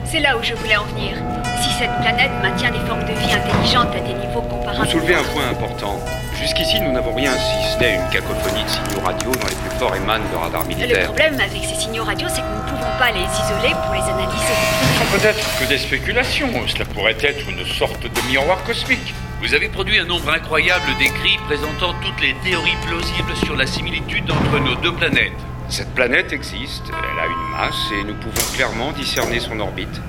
C'est 0.04 0.20
là 0.20 0.36
où 0.36 0.42
je 0.42 0.54
voulais 0.54 0.76
en 0.76 0.84
venir. 0.84 1.16
Si 1.60 1.70
cette 1.78 1.94
planète 2.00 2.30
maintient 2.40 2.70
des 2.70 2.78
formes 2.86 3.02
de 3.02 3.12
vie 3.14 3.32
intelligentes 3.32 3.94
à 3.96 4.00
des 4.00 4.14
niveaux 4.14 4.42
comparables... 4.42 4.84
Vous 4.84 4.92
soulevez 4.92 5.14
un 5.14 5.24
point 5.24 5.48
important. 5.50 5.98
Jusqu'ici, 6.40 6.80
nous 6.80 6.92
n'avons 6.92 7.14
rien 7.14 7.32
si 7.32 7.72
ce 7.72 7.78
n'est 7.80 7.94
une 7.96 8.08
cacophonie 8.10 8.62
de 8.62 8.68
signaux 8.68 9.04
radio 9.04 9.30
dans 9.30 9.48
les 9.48 9.54
plus 9.54 9.78
forts 9.78 9.96
émanes 9.96 10.22
de 10.30 10.36
radars 10.36 10.64
militaires. 10.66 11.00
Le 11.00 11.04
problème 11.06 11.40
avec 11.40 11.64
ces 11.64 11.74
signaux 11.74 12.04
radio, 12.04 12.28
c'est 12.28 12.42
que 12.42 12.46
nous 12.46 12.62
ne 12.62 12.70
pouvons 12.70 12.98
pas 12.98 13.10
les 13.10 13.24
isoler 13.24 13.74
pour 13.84 13.94
les 13.94 14.02
analyser. 14.02 14.54
Ce 14.92 14.98
sont 14.98 15.18
peut-être 15.18 15.58
que 15.58 15.64
des 15.68 15.78
spéculations. 15.78 16.48
Cela 16.68 16.84
pourrait 16.84 17.16
être 17.20 17.48
une 17.48 17.66
sorte 17.66 18.02
de 18.02 18.28
miroir 18.28 18.62
cosmique. 18.64 19.14
Vous 19.44 19.52
avez 19.52 19.68
produit 19.68 19.98
un 19.98 20.06
nombre 20.06 20.30
incroyable 20.30 20.86
d'écrits 20.98 21.36
présentant 21.46 21.92
toutes 22.00 22.18
les 22.22 22.34
théories 22.42 22.78
plausibles 22.86 23.36
sur 23.44 23.54
la 23.54 23.66
similitude 23.66 24.24
entre 24.30 24.58
nos 24.58 24.74
deux 24.76 24.94
planètes. 24.94 25.36
Cette 25.68 25.94
planète 25.94 26.32
existe, 26.32 26.84
elle 26.88 27.20
a 27.20 27.26
une 27.26 27.50
masse 27.52 27.92
et 27.92 28.04
nous 28.04 28.14
pouvons 28.14 28.54
clairement 28.54 28.92
discerner 28.92 29.40
son 29.40 29.60
orbite. 29.60 30.00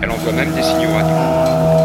Elle 0.00 0.10
envoie 0.10 0.32
même 0.32 0.54
des 0.54 0.62
signaux 0.62 0.94
radio. 0.94 1.83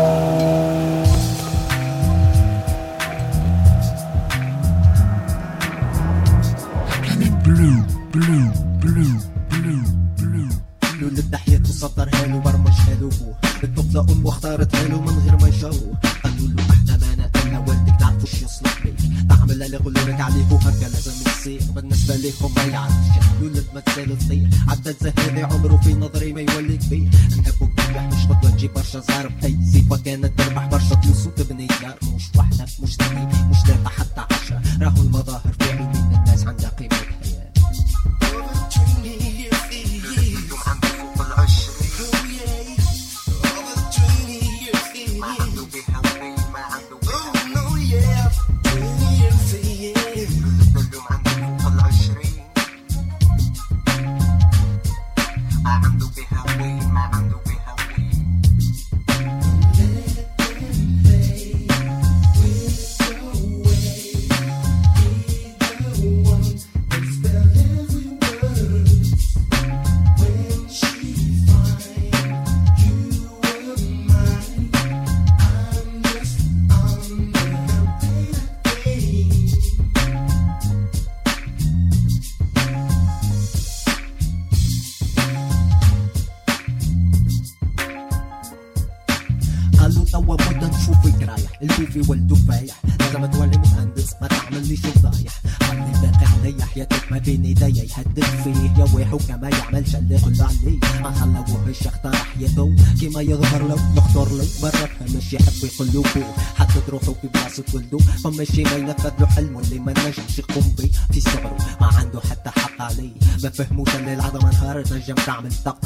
ولده 108.39 108.45
فما 108.45 108.45
شي 108.45 108.63
ما 108.63 108.71
ينفذ 108.71 109.11
له 109.19 109.25
حلمه 109.25 109.59
اللي 109.59 109.79
ما 109.79 109.91
نجمش 109.91 110.39
يقوم 110.39 110.75
بيه. 110.77 110.91
في 111.11 111.21
صبره 111.21 111.57
ما 111.81 111.87
عنده 111.87 112.19
حتى 112.19 112.49
حق 112.49 112.81
عليه. 112.81 113.11
ما 113.43 113.49
فهموش 113.49 113.95
اللي 113.95 114.13
العظمة 114.13 114.49
نهار 114.51 114.83
تنجم 114.83 115.15
تعمل 115.15 115.51
طق 115.65 115.79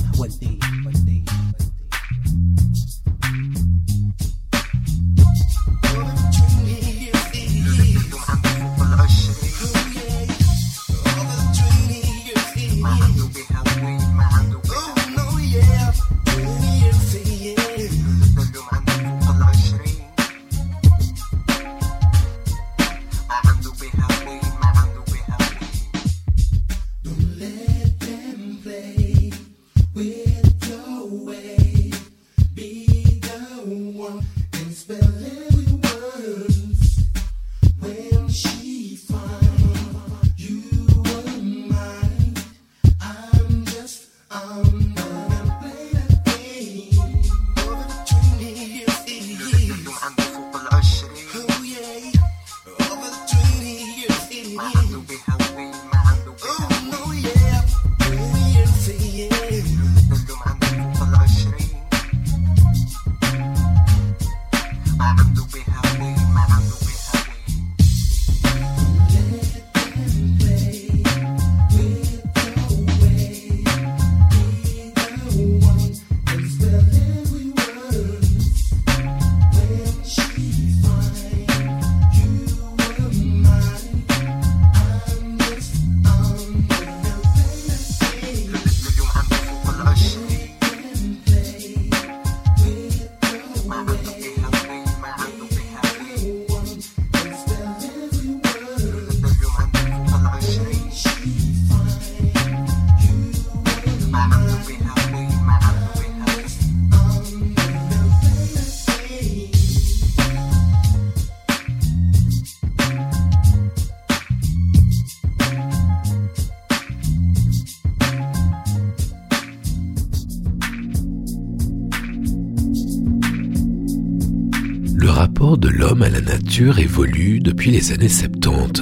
à 126.01 126.09
la 126.09 126.21
nature 126.21 126.79
évolue 126.79 127.39
depuis 127.39 127.69
les 127.69 127.91
années 127.91 128.09
70. 128.09 128.81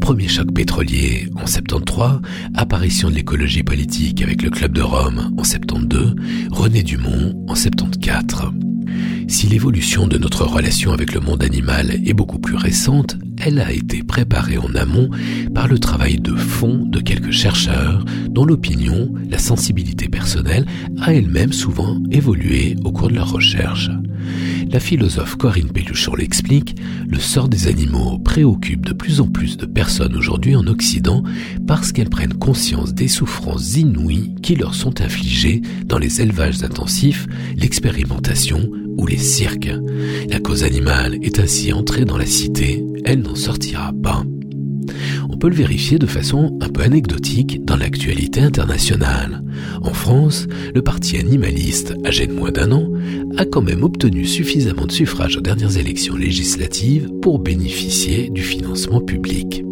Premier 0.00 0.28
choc 0.28 0.52
pétrolier 0.52 1.28
en 1.36 1.46
73, 1.46 2.20
apparition 2.54 3.08
de 3.08 3.14
l'écologie 3.14 3.62
politique 3.62 4.20
avec 4.20 4.42
le 4.42 4.50
Club 4.50 4.72
de 4.72 4.82
Rome 4.82 5.32
en 5.38 5.44
72, 5.44 6.14
René 6.50 6.82
Dumont 6.82 7.32
en 7.48 7.54
74. 7.54 8.52
Si 9.28 9.46
l'évolution 9.46 10.06
de 10.06 10.18
notre 10.18 10.44
relation 10.44 10.92
avec 10.92 11.14
le 11.14 11.20
monde 11.20 11.42
animal 11.42 11.90
est 12.04 12.12
beaucoup 12.12 12.38
plus 12.38 12.56
récente, 12.56 13.16
elle 13.40 13.58
a 13.58 13.72
été 13.72 14.02
préparée 14.02 14.58
en 14.58 14.74
amont 14.74 15.08
par 15.54 15.68
le 15.68 15.78
travail 15.78 16.18
de 16.18 16.34
fond 16.34 16.84
de 16.84 17.00
quelques 17.00 17.30
chercheurs 17.30 18.04
dont 18.28 18.44
l'opinion, 18.44 19.10
la 19.30 19.38
sensibilité 19.38 20.08
personnelle 20.08 20.66
a 21.00 21.14
elle-même 21.14 21.52
souvent 21.52 21.98
évolué 22.10 22.76
au 22.84 22.92
cours 22.92 23.08
de 23.08 23.14
leur 23.14 23.32
recherche. 23.32 23.90
La 24.72 24.80
philosophe 24.80 25.36
Corinne 25.36 25.70
Pelluchon 25.70 26.14
l'explique, 26.14 26.76
le 27.06 27.18
sort 27.18 27.50
des 27.50 27.68
animaux 27.68 28.18
préoccupe 28.18 28.86
de 28.86 28.94
plus 28.94 29.20
en 29.20 29.28
plus 29.28 29.58
de 29.58 29.66
personnes 29.66 30.16
aujourd'hui 30.16 30.56
en 30.56 30.66
Occident 30.66 31.22
parce 31.66 31.92
qu'elles 31.92 32.08
prennent 32.08 32.32
conscience 32.32 32.94
des 32.94 33.06
souffrances 33.06 33.76
inouïes 33.76 34.34
qui 34.42 34.54
leur 34.54 34.74
sont 34.74 35.02
infligées 35.02 35.60
dans 35.84 35.98
les 35.98 36.22
élevages 36.22 36.62
intensifs, 36.62 37.26
l'expérimentation 37.54 38.66
ou 38.96 39.06
les 39.06 39.18
cirques. 39.18 39.70
La 40.30 40.40
cause 40.40 40.64
animale 40.64 41.18
est 41.20 41.38
ainsi 41.38 41.74
entrée 41.74 42.06
dans 42.06 42.16
la 42.16 42.24
cité, 42.24 42.82
elle 43.04 43.20
n'en 43.20 43.34
sortira 43.34 43.92
pas. 44.02 44.24
On 45.32 45.38
peut 45.38 45.48
le 45.48 45.56
vérifier 45.56 45.98
de 45.98 46.06
façon 46.06 46.56
un 46.60 46.68
peu 46.68 46.82
anecdotique 46.82 47.64
dans 47.64 47.76
l'actualité 47.76 48.40
internationale. 48.40 49.42
En 49.80 49.94
France, 49.94 50.46
le 50.74 50.82
parti 50.82 51.16
animaliste, 51.16 51.94
âgé 52.04 52.26
de 52.26 52.34
moins 52.34 52.50
d'un 52.52 52.70
an, 52.70 52.92
a 53.38 53.46
quand 53.46 53.62
même 53.62 53.82
obtenu 53.82 54.26
suffisamment 54.26 54.86
de 54.86 54.92
suffrages 54.92 55.38
aux 55.38 55.40
dernières 55.40 55.78
élections 55.78 56.16
législatives 56.16 57.08
pour 57.22 57.38
bénéficier 57.38 58.28
du 58.28 58.42
financement 58.42 59.00
public. 59.00 59.64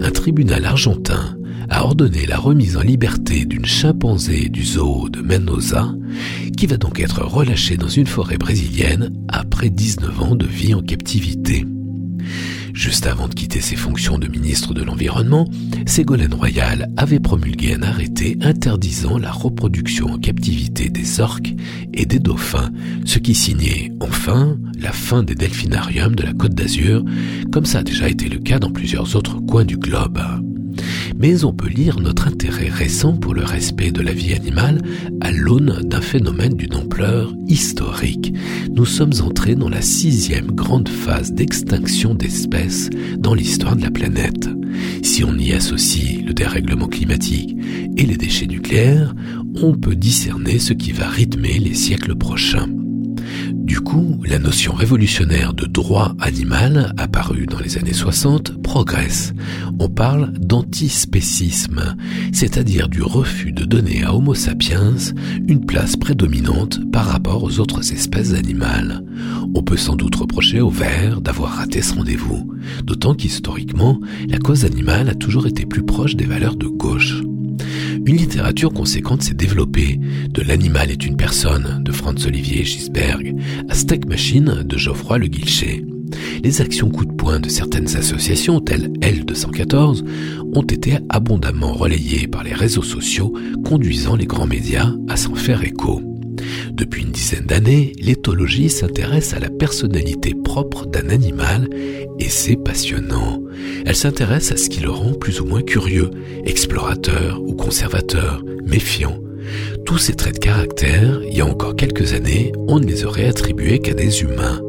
Un 0.00 0.10
tribunal 0.12 0.64
argentin 0.64 1.36
a 1.68 1.84
ordonné 1.84 2.24
la 2.26 2.38
remise 2.38 2.76
en 2.76 2.82
liberté 2.82 3.44
d'une 3.44 3.66
chimpanzé 3.66 4.48
du 4.48 4.64
zoo 4.64 5.08
de 5.08 5.20
Mendoza, 5.20 5.92
qui 6.56 6.66
va 6.66 6.76
donc 6.76 7.00
être 7.00 7.22
relâchée 7.22 7.76
dans 7.76 7.88
une 7.88 8.06
forêt 8.06 8.38
brésilienne 8.38 9.12
après 9.28 9.68
19 9.68 10.22
ans 10.22 10.36
de 10.36 10.46
vie 10.46 10.74
en 10.74 10.80
captivité. 10.80 11.66
Juste 12.74 13.06
avant 13.06 13.28
de 13.28 13.34
quitter 13.34 13.60
ses 13.60 13.76
fonctions 13.76 14.18
de 14.18 14.28
ministre 14.28 14.74
de 14.74 14.82
l'Environnement, 14.82 15.48
Ségolène 15.86 16.34
Royal 16.34 16.88
avait 16.96 17.20
promulgué 17.20 17.74
un 17.74 17.82
arrêté 17.82 18.38
interdisant 18.40 19.18
la 19.18 19.32
reproduction 19.32 20.06
en 20.06 20.18
captivité 20.18 20.88
des 20.88 21.20
orques 21.20 21.54
et 21.92 22.06
des 22.06 22.18
dauphins, 22.18 22.70
ce 23.04 23.18
qui 23.18 23.34
signait 23.34 23.92
enfin 24.00 24.58
la 24.78 24.92
fin 24.92 25.22
des 25.22 25.34
delphinariums 25.34 26.14
de 26.14 26.22
la 26.22 26.32
Côte 26.32 26.54
d'Azur, 26.54 27.04
comme 27.52 27.66
ça 27.66 27.80
a 27.80 27.82
déjà 27.82 28.08
été 28.08 28.28
le 28.28 28.38
cas 28.38 28.58
dans 28.58 28.70
plusieurs 28.70 29.16
autres 29.16 29.40
coins 29.40 29.64
du 29.64 29.76
globe 29.76 30.20
mais 31.20 31.44
on 31.44 31.52
peut 31.52 31.68
lire 31.68 32.00
notre 32.00 32.28
intérêt 32.28 32.70
récent 32.70 33.14
pour 33.14 33.34
le 33.34 33.44
respect 33.44 33.92
de 33.92 34.00
la 34.00 34.12
vie 34.12 34.32
animale 34.32 34.80
à 35.20 35.30
l'aune 35.30 35.82
d'un 35.84 36.00
phénomène 36.00 36.54
d'une 36.54 36.74
ampleur 36.74 37.34
historique. 37.46 38.34
Nous 38.72 38.86
sommes 38.86 39.12
entrés 39.20 39.54
dans 39.54 39.68
la 39.68 39.82
sixième 39.82 40.50
grande 40.50 40.88
phase 40.88 41.32
d'extinction 41.32 42.14
d'espèces 42.14 42.88
dans 43.18 43.34
l'histoire 43.34 43.76
de 43.76 43.82
la 43.82 43.90
planète. 43.90 44.48
Si 45.02 45.22
on 45.22 45.36
y 45.36 45.52
associe 45.52 46.24
le 46.24 46.32
dérèglement 46.32 46.88
climatique 46.88 47.54
et 47.98 48.06
les 48.06 48.16
déchets 48.16 48.46
nucléaires, 48.46 49.14
on 49.62 49.74
peut 49.74 49.96
discerner 49.96 50.58
ce 50.58 50.72
qui 50.72 50.92
va 50.92 51.06
rythmer 51.06 51.58
les 51.58 51.74
siècles 51.74 52.16
prochains. 52.16 52.68
Du 53.70 53.78
coup, 53.78 54.20
la 54.24 54.40
notion 54.40 54.72
révolutionnaire 54.72 55.54
de 55.54 55.64
droit 55.64 56.16
animal, 56.18 56.92
apparue 56.98 57.46
dans 57.46 57.60
les 57.60 57.78
années 57.78 57.92
60, 57.92 58.60
progresse. 58.64 59.32
On 59.78 59.88
parle 59.88 60.32
d'antispécisme, 60.32 61.94
c'est-à-dire 62.32 62.88
du 62.88 63.00
refus 63.00 63.52
de 63.52 63.64
donner 63.64 64.02
à 64.02 64.12
Homo 64.12 64.34
sapiens 64.34 64.96
une 65.46 65.64
place 65.64 65.94
prédominante 65.94 66.80
par 66.90 67.06
rapport 67.06 67.44
aux 67.44 67.60
autres 67.60 67.92
espèces 67.92 68.32
animales. 68.32 69.04
On 69.54 69.62
peut 69.62 69.76
sans 69.76 69.94
doute 69.94 70.16
reprocher 70.16 70.60
aux 70.60 70.68
vers 70.68 71.20
d'avoir 71.20 71.52
raté 71.52 71.80
ce 71.80 71.94
rendez-vous, 71.94 72.52
d'autant 72.82 73.14
qu'historiquement, 73.14 74.00
la 74.28 74.38
cause 74.38 74.64
animale 74.64 75.08
a 75.10 75.14
toujours 75.14 75.46
été 75.46 75.64
plus 75.64 75.84
proche 75.84 76.16
des 76.16 76.26
valeurs 76.26 76.56
de 76.56 76.66
gauche. 76.66 77.22
Une 78.06 78.16
littérature 78.16 78.72
conséquente 78.72 79.22
s'est 79.22 79.34
développée, 79.34 80.00
de 80.30 80.42
L'animal 80.42 80.90
est 80.90 81.04
une 81.04 81.16
personne 81.16 81.82
de 81.84 81.92
Franz-Olivier 81.92 82.64
Gisberg 82.64 83.36
à 83.68 83.74
Steak 83.74 84.06
Machine 84.06 84.62
de 84.64 84.78
Geoffroy 84.78 85.18
Le 85.18 85.26
Guilcher. 85.26 85.84
Les 86.42 86.60
actions 86.60 86.90
coup 86.90 87.04
de 87.04 87.12
poing 87.12 87.40
de 87.40 87.48
certaines 87.48 87.96
associations 87.96 88.60
telles 88.60 88.88
L214 89.00 90.04
ont 90.54 90.62
été 90.62 90.98
abondamment 91.08 91.72
relayées 91.72 92.26
par 92.26 92.42
les 92.42 92.54
réseaux 92.54 92.82
sociaux, 92.82 93.32
conduisant 93.64 94.16
les 94.16 94.26
grands 94.26 94.46
médias 94.46 94.92
à 95.08 95.16
s'en 95.16 95.34
faire 95.34 95.62
écho. 95.62 96.09
Depuis 96.72 97.02
une 97.02 97.10
dizaine 97.10 97.46
d'années, 97.46 97.92
l'éthologie 97.98 98.70
s'intéresse 98.70 99.34
à 99.34 99.40
la 99.40 99.50
personnalité 99.50 100.34
propre 100.44 100.86
d'un 100.86 101.08
animal 101.08 101.68
et 102.18 102.28
c'est 102.28 102.56
passionnant. 102.56 103.42
Elle 103.86 103.96
s'intéresse 103.96 104.52
à 104.52 104.56
ce 104.56 104.68
qui 104.68 104.80
le 104.80 104.90
rend 104.90 105.12
plus 105.12 105.40
ou 105.40 105.46
moins 105.46 105.62
curieux, 105.62 106.10
explorateur 106.44 107.40
ou 107.42 107.54
conservateur, 107.54 108.42
méfiant. 108.64 109.18
Tous 109.84 109.98
ces 109.98 110.14
traits 110.14 110.34
de 110.34 110.40
caractère, 110.40 111.20
il 111.24 111.36
y 111.36 111.40
a 111.40 111.46
encore 111.46 111.74
quelques 111.74 112.12
années, 112.12 112.52
on 112.68 112.78
ne 112.78 112.86
les 112.86 113.04
aurait 113.04 113.26
attribués 113.26 113.80
qu'à 113.80 113.94
des 113.94 114.22
humains. 114.22 114.60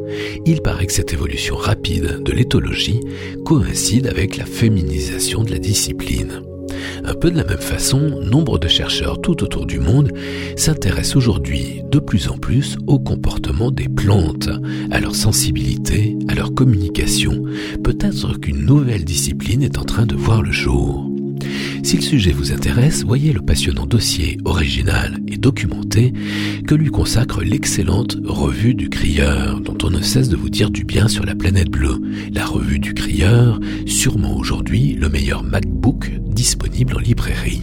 Il 0.44 0.62
paraît 0.62 0.86
que 0.86 0.92
cette 0.92 1.12
évolution 1.12 1.54
rapide 1.56 2.22
de 2.24 2.32
l'éthologie 2.32 3.00
coïncide 3.44 4.08
avec 4.08 4.36
la 4.36 4.46
féminisation 4.46 5.44
de 5.44 5.52
la 5.52 5.58
discipline. 5.58 6.42
Un 7.04 7.14
peu 7.14 7.30
de 7.30 7.36
la 7.36 7.44
même 7.44 7.58
façon, 7.58 8.20
nombre 8.22 8.58
de 8.58 8.68
chercheurs 8.68 9.20
tout 9.20 9.42
autour 9.42 9.66
du 9.66 9.78
monde 9.78 10.12
s'intéressent 10.56 11.16
aujourd'hui 11.16 11.82
de 11.90 11.98
plus 11.98 12.28
en 12.28 12.38
plus 12.38 12.76
au 12.86 12.98
comportement 12.98 13.70
des 13.70 13.88
plantes, 13.88 14.48
à 14.90 15.00
leur 15.00 15.14
sensibilité, 15.14 16.16
à 16.28 16.34
leur 16.34 16.54
communication. 16.54 17.42
Peut-être 17.82 18.38
qu'une 18.40 18.64
nouvelle 18.64 19.04
discipline 19.04 19.62
est 19.62 19.78
en 19.78 19.84
train 19.84 20.06
de 20.06 20.14
voir 20.14 20.42
le 20.42 20.52
jour. 20.52 21.08
Si 21.82 21.96
le 21.96 22.02
sujet 22.02 22.32
vous 22.32 22.52
intéresse, 22.52 23.04
voyez 23.04 23.32
le 23.32 23.42
passionnant 23.42 23.86
dossier 23.86 24.38
original 24.44 25.18
et 25.28 25.36
documenté 25.36 26.12
que 26.66 26.74
lui 26.74 26.90
consacre 26.90 27.42
l'excellente 27.42 28.16
Revue 28.24 28.74
du 28.74 28.88
Crieur, 28.88 29.60
dont 29.60 29.76
on 29.82 29.90
ne 29.90 30.00
cesse 30.00 30.28
de 30.28 30.36
vous 30.36 30.48
dire 30.48 30.70
du 30.70 30.84
bien 30.84 31.08
sur 31.08 31.24
la 31.24 31.34
planète 31.34 31.70
bleue. 31.70 32.00
La 32.32 32.46
Revue 32.46 32.78
du 32.78 32.94
Crieur, 32.94 33.58
sûrement 33.86 34.36
aujourd'hui 34.36 34.94
le 34.94 35.08
meilleur 35.08 35.42
MacBook 35.42 36.10
disponible 36.28 36.96
en 36.96 37.00
librairie. 37.00 37.62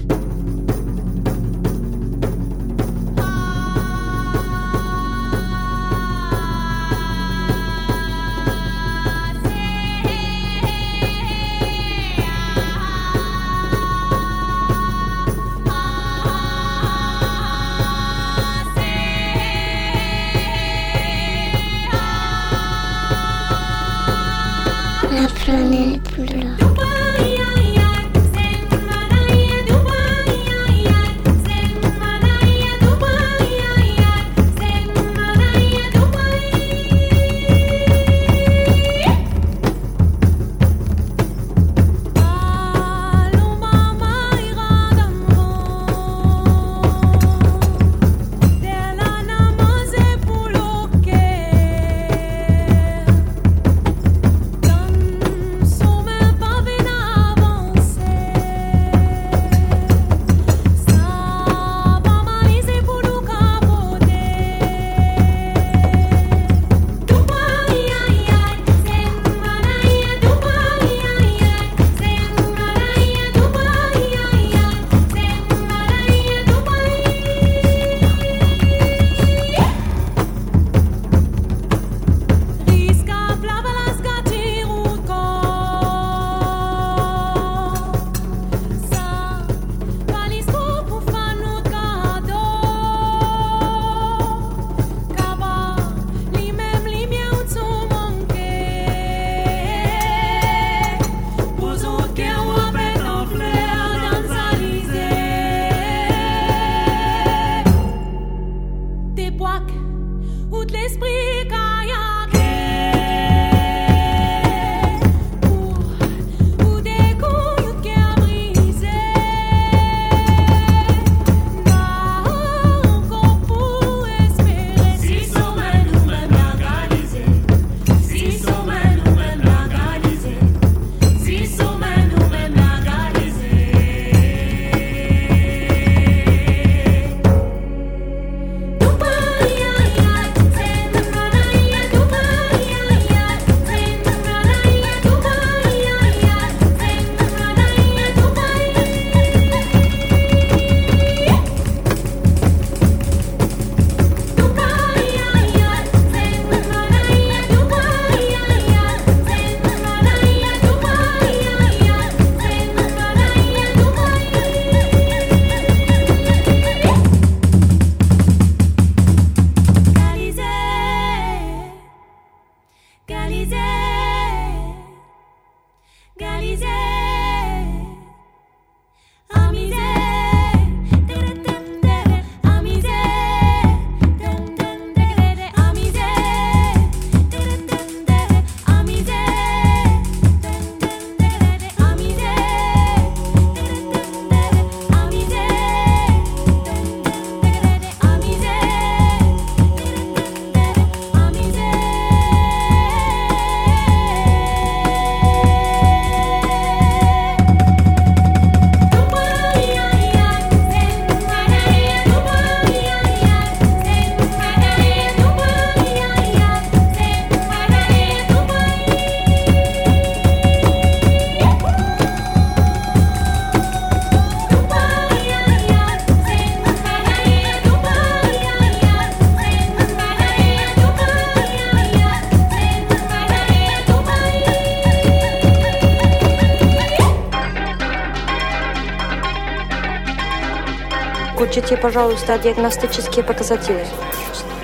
Включите, 241.49 241.77
пожалуйста, 241.77 242.37
диагностические 242.37 243.25
показатели. 243.25 243.83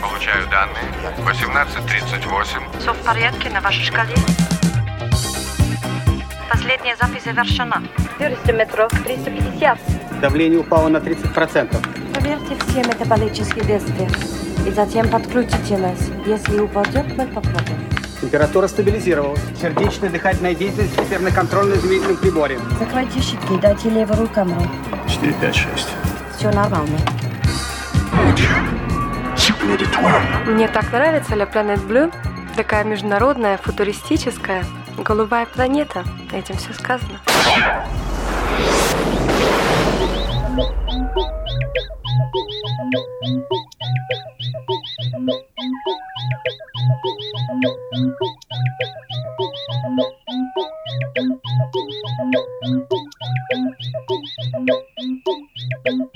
Получаю 0.03 0.47
данные. 0.51 0.83
18.38. 1.25 2.79
Все 2.79 2.93
в 2.93 2.97
порядке 2.97 3.49
на 3.49 3.59
вашей 3.59 3.83
шкале? 3.83 4.13
Последняя 6.47 6.95
запись 6.95 7.23
завершена. 7.23 7.81
Скорость 8.13 8.45
метро 8.53 8.87
350. 9.03 9.79
Давление 10.21 10.59
упало 10.59 10.89
на 10.89 10.97
30%. 10.97 12.13
Проверьте 12.13 12.55
все 12.67 12.83
метаболические 12.83 13.65
действия. 13.65 14.07
И 14.67 14.69
затем 14.69 15.09
подключите 15.09 15.79
нас. 15.79 15.97
Если 16.27 16.59
упадет, 16.59 17.07
мы 17.17 17.25
попробуем. 17.25 17.89
Температура 18.21 18.67
стабилизировалась. 18.67 19.41
Сердечная 19.59 20.11
дыхательная 20.11 20.53
деятельность 20.53 20.95
теперь 20.95 21.21
на 21.21 21.31
контрольно-измерительном 21.31 22.17
приборе. 22.17 22.59
Закройте 22.77 23.21
щитки, 23.21 23.57
дайте 23.59 23.89
левую 23.89 24.29
камеру. 24.29 24.61
4, 25.07 25.33
5, 25.33 25.55
6 25.55 25.87
все 26.45 26.51
нормально. 26.51 26.99
Мне 30.45 30.67
так 30.67 30.91
нравится 30.91 31.35
La 31.35 31.51
Planet 31.51 31.87
Blue. 31.87 32.13
Такая 32.55 32.83
международная, 32.83 33.57
футуристическая, 33.57 34.63
голубая 34.97 35.47
планета. 35.47 36.03
Этим 36.31 36.55
все 36.57 36.73
сказано. 36.73 37.19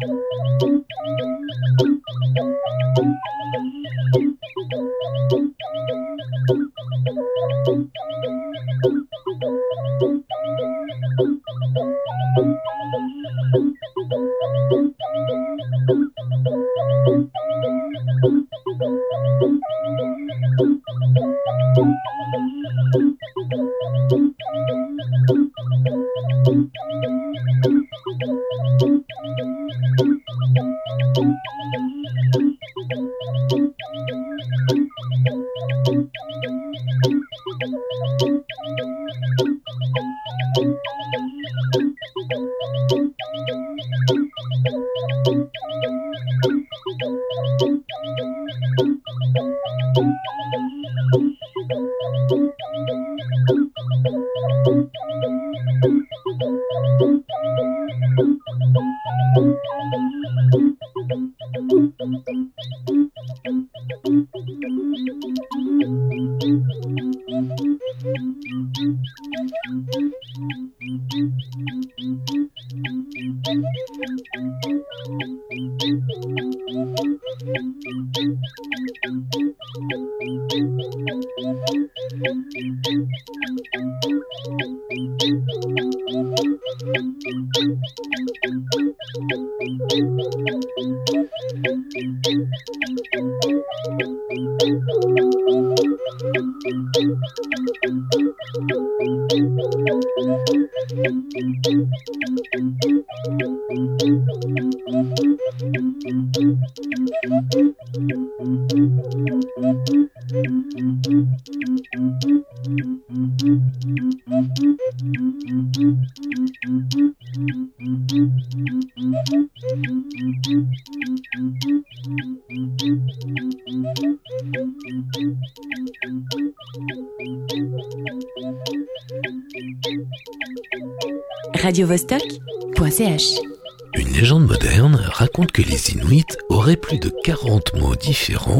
Thank 0.00 0.86
you. 1.80 1.91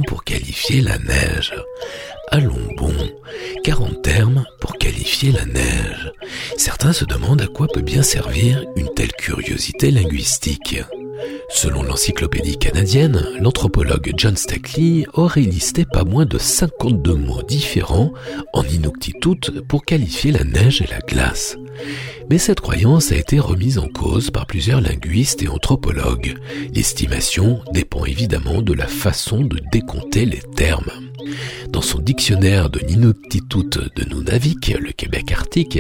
Pour 0.01 0.25
qualifier 0.25 0.81
la 0.81 0.97
neige. 0.99 1.55
Allons 2.31 2.69
bon, 2.79 2.95
40 3.65 4.01
termes 4.01 4.45
pour 4.61 4.79
qualifier 4.79 5.33
la 5.33 5.45
neige. 5.45 6.13
Certains 6.57 6.95
se 6.95 7.05
demandent 7.05 7.43
à 7.43 7.47
quoi 7.47 7.67
peut 7.67 7.83
bien 7.83 8.03
servir 8.03 8.65
une 8.77 8.95
telle 8.95 9.13
curiosité 9.13 9.91
linguistique. 9.91 10.81
Selon 11.51 11.83
l'encyclopédie 11.83 12.59
canadienne, 12.59 13.23
l'anthropologue 13.39 14.13
John 14.17 14.37
Stackley 14.37 15.05
aurait 15.13 15.43
listé 15.43 15.85
pas 15.85 16.05
moins 16.05 16.25
de 16.25 16.39
52 16.39 17.15
mots 17.15 17.43
différents 17.43 18.13
en 18.55 18.63
inuktitut 18.65 19.61
pour 19.69 19.85
qualifier 19.85 20.33
la 20.33 20.45
neige 20.45 20.81
et 20.81 20.87
la 20.87 21.01
glace. 21.01 21.59
Mais 22.31 22.39
cette 22.39 22.61
croyance 22.61 23.13
a 23.13 23.17
été 23.17 23.39
remise 23.39 23.79
en 23.79 23.89
cause 23.89 24.31
par 24.31 24.47
plusieurs 24.47 24.81
linguistes 24.81 25.43
et 25.43 25.49
anthropologues. 25.49 26.35
L'estimation 26.75 27.61
dépend 27.73 28.05
évidemment 28.05 28.63
de 28.63 28.73
la 28.73 28.87
façon 28.87 29.41
de 29.41 29.59
décompter 29.71 30.25
les 30.25 30.43
termes. 30.55 30.91
Dans 31.69 31.83
son 31.83 31.99
dictionnaire 31.99 32.69
de 32.69 32.81
Ninoktitut 32.81 33.79
de 33.97 34.15
Nunavik, 34.15 34.75
le 34.79 34.93
Québec 34.93 35.33
arctique, 35.33 35.79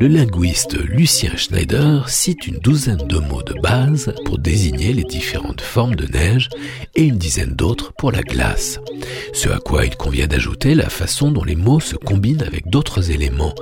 le 0.00 0.08
linguiste 0.08 0.76
Lucien 0.78 1.36
Schneider 1.36 2.08
cite 2.08 2.46
une 2.46 2.58
douzaine 2.58 3.06
de 3.06 3.18
mots 3.18 3.42
de 3.42 3.54
base 3.60 4.12
pour 4.24 4.38
désigner 4.38 4.92
les 4.92 5.04
différentes 5.04 5.60
formes 5.60 5.94
de 5.94 6.06
neige 6.06 6.48
et 6.94 7.02
une 7.02 7.18
dizaine 7.18 7.54
d'autres 7.54 7.92
pour 7.92 8.10
la 8.10 8.22
glace. 8.22 8.80
Ce 9.32 9.48
à 9.48 9.58
quoi 9.58 9.86
il 9.86 9.96
convient 9.96 10.26
d'ajouter 10.26 10.74
la 10.74 10.88
façon 10.88 11.30
dont 11.30 11.44
les 11.44 11.56
mots 11.56 11.80
se 11.80 11.96
combinent 11.96 12.42
avec 12.42 12.68
d'autres 12.68 13.10
éléments, 13.10 13.54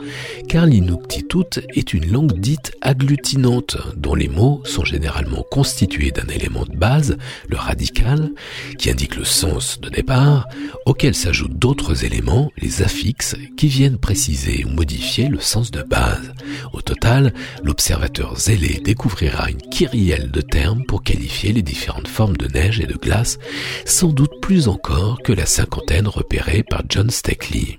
car 0.49 0.67
l'Inuktitut 0.67 1.61
est 1.75 1.93
une 1.93 2.08
langue 2.11 2.39
dite 2.39 2.73
agglutinante, 2.81 3.77
dont 3.97 4.15
les 4.15 4.29
mots 4.29 4.63
sont 4.65 4.85
généralement 4.85 5.45
constitués 5.51 6.11
d'un 6.11 6.27
élément 6.27 6.65
de 6.65 6.77
base, 6.77 7.17
le 7.49 7.57
radical, 7.57 8.31
qui 8.79 8.91
indique 8.91 9.17
le 9.17 9.25
sens 9.25 9.81
de 9.81 9.89
départ, 9.89 10.47
auquel 10.87 11.15
s'ajoutent 11.15 11.59
d'autres 11.59 12.05
éléments, 12.05 12.51
les 12.59 12.83
affixes, 12.83 13.37
qui 13.57 13.69
viennent 13.69 13.99
préciser 13.99 14.65
ou 14.65 14.69
modifier 14.71 15.29
le 15.29 15.41
sens 15.41 15.71
de 15.71 15.83
base. 15.83 16.33
Au 16.73 16.81
total, 16.81 17.33
l'observateur 17.63 18.39
zélé 18.39 18.81
découvrira 18.83 19.51
une 19.51 19.63
kyrielle 19.71 20.31
de 20.31 20.41
termes 20.41 20.85
pour 20.85 21.03
qualifier 21.03 21.53
les 21.53 21.63
différentes 21.63 22.09
formes 22.09 22.37
de 22.37 22.49
neige 22.49 22.81
et 22.81 22.87
de 22.87 22.97
glace, 22.97 23.39
sans 23.85 24.09
doute 24.09 24.41
plus 24.41 24.69
encore 24.69 25.19
que 25.23 25.33
la 25.33 25.47
cinquantaine 25.47 26.09
repérée 26.09 26.63
par 26.63 26.83
John 26.89 27.11
Steckley. 27.11 27.79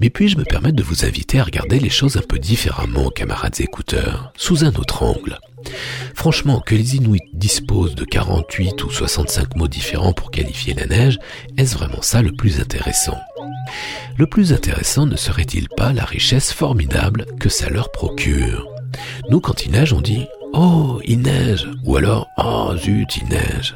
Mais 0.00 0.10
puis-je 0.10 0.36
me 0.36 0.44
permettre 0.44 0.76
de 0.76 0.82
vous 0.82 1.04
inviter 1.04 1.40
à 1.40 1.44
regarder 1.44 1.78
les 1.78 1.90
choses 1.90 2.16
un 2.16 2.22
peu 2.22 2.38
différemment, 2.38 3.10
camarades 3.10 3.60
écouteurs, 3.60 4.32
sous 4.36 4.64
un 4.64 4.74
autre 4.74 5.02
angle? 5.02 5.38
Franchement, 6.14 6.60
que 6.60 6.74
les 6.74 6.96
Inuits 6.96 7.30
disposent 7.32 7.94
de 7.94 8.04
48 8.04 8.82
ou 8.84 8.90
65 8.90 9.56
mots 9.56 9.68
différents 9.68 10.12
pour 10.12 10.30
qualifier 10.30 10.74
la 10.74 10.86
neige, 10.86 11.18
est-ce 11.56 11.76
vraiment 11.76 12.02
ça 12.02 12.22
le 12.22 12.32
plus 12.32 12.60
intéressant? 12.60 13.18
Le 14.16 14.26
plus 14.26 14.52
intéressant 14.52 15.06
ne 15.06 15.16
serait-il 15.16 15.68
pas 15.68 15.92
la 15.92 16.04
richesse 16.04 16.52
formidable 16.52 17.26
que 17.38 17.48
ça 17.48 17.70
leur 17.70 17.90
procure? 17.92 18.68
Nous, 19.30 19.40
quand 19.40 19.64
il 19.64 19.72
neige, 19.72 19.92
on 19.92 20.00
dit 20.00 20.26
«Oh, 20.52 21.00
il 21.04 21.20
neige» 21.20 21.68
ou 21.84 21.96
alors 21.96 22.28
«Oh, 22.38 22.74
zut, 22.76 23.16
il 23.16 23.28
neige». 23.28 23.74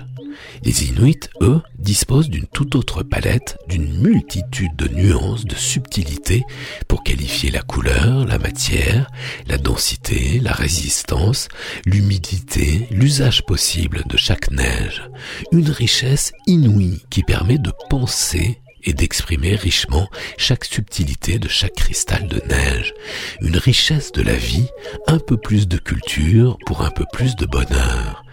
Les 0.67 0.83
Inuits, 0.83 1.31
eux, 1.43 1.63
disposent 1.79 2.29
d'une 2.29 2.49
toute 2.49 2.75
autre 2.75 3.05
palette, 3.05 3.57
d'une 3.69 4.01
multitude 4.01 4.75
de 4.75 4.89
nuances, 4.89 5.45
de 5.45 5.55
subtilités 5.55 6.43
pour 6.89 7.05
qualifier 7.05 7.53
la 7.53 7.63
couleur, 7.63 8.27
la 8.27 8.41
matière, 8.41 9.09
la 9.47 9.59
densité, 9.59 10.41
la 10.41 10.51
résistance, 10.51 11.47
l'humidité, 11.85 12.89
l'usage 12.91 13.47
possible 13.47 14.03
de 14.09 14.17
chaque 14.17 14.51
neige. 14.51 15.09
Une 15.53 15.71
richesse 15.71 16.33
inouïe 16.49 17.05
qui 17.11 17.23
permet 17.23 17.59
de 17.59 17.71
penser 17.89 18.59
et 18.83 18.93
d'exprimer 18.93 19.55
richement 19.55 20.11
chaque 20.37 20.65
subtilité 20.65 21.39
de 21.39 21.49
chaque 21.49 21.77
cristal 21.77 22.27
de 22.27 22.43
neige. 22.49 22.93
Une 23.41 23.57
richesse 23.57 24.11
de 24.11 24.23
la 24.23 24.35
vie, 24.35 24.67
un 25.07 25.21
peu 25.21 25.37
plus 25.37 25.69
de 25.69 25.79
culture 25.79 26.59
pour 26.67 26.83
un 26.83 26.91
peu 26.91 27.05
plus 27.13 27.37
de 27.37 27.47
bonheur 27.47 28.26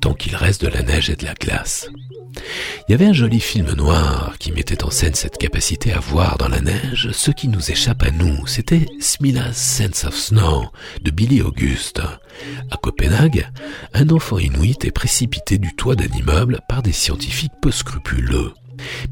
tant 0.00 0.14
qu'il 0.14 0.36
reste 0.36 0.62
de 0.62 0.68
la 0.68 0.82
neige 0.82 1.10
et 1.10 1.16
de 1.16 1.24
la 1.24 1.34
glace. 1.34 1.88
Il 2.88 2.92
y 2.92 2.94
avait 2.94 3.06
un 3.06 3.12
joli 3.12 3.40
film 3.40 3.72
noir 3.72 4.34
qui 4.38 4.52
mettait 4.52 4.84
en 4.84 4.90
scène 4.90 5.14
cette 5.14 5.38
capacité 5.38 5.92
à 5.92 6.00
voir 6.00 6.38
dans 6.38 6.48
la 6.48 6.60
neige 6.60 7.10
ce 7.12 7.30
qui 7.30 7.48
nous 7.48 7.70
échappe 7.70 8.02
à 8.02 8.10
nous. 8.10 8.46
C'était 8.46 8.86
Smila's 9.00 9.56
Sense 9.56 10.04
of 10.04 10.16
Snow 10.16 10.66
de 11.02 11.10
Billy 11.10 11.42
Auguste. 11.42 12.00
À 12.70 12.76
Copenhague, 12.76 13.48
un 13.94 14.10
enfant 14.10 14.38
inuit 14.38 14.84
est 14.84 14.90
précipité 14.90 15.58
du 15.58 15.74
toit 15.74 15.96
d'un 15.96 16.14
immeuble 16.16 16.60
par 16.68 16.82
des 16.82 16.92
scientifiques 16.92 17.52
peu 17.62 17.70
scrupuleux. 17.70 18.52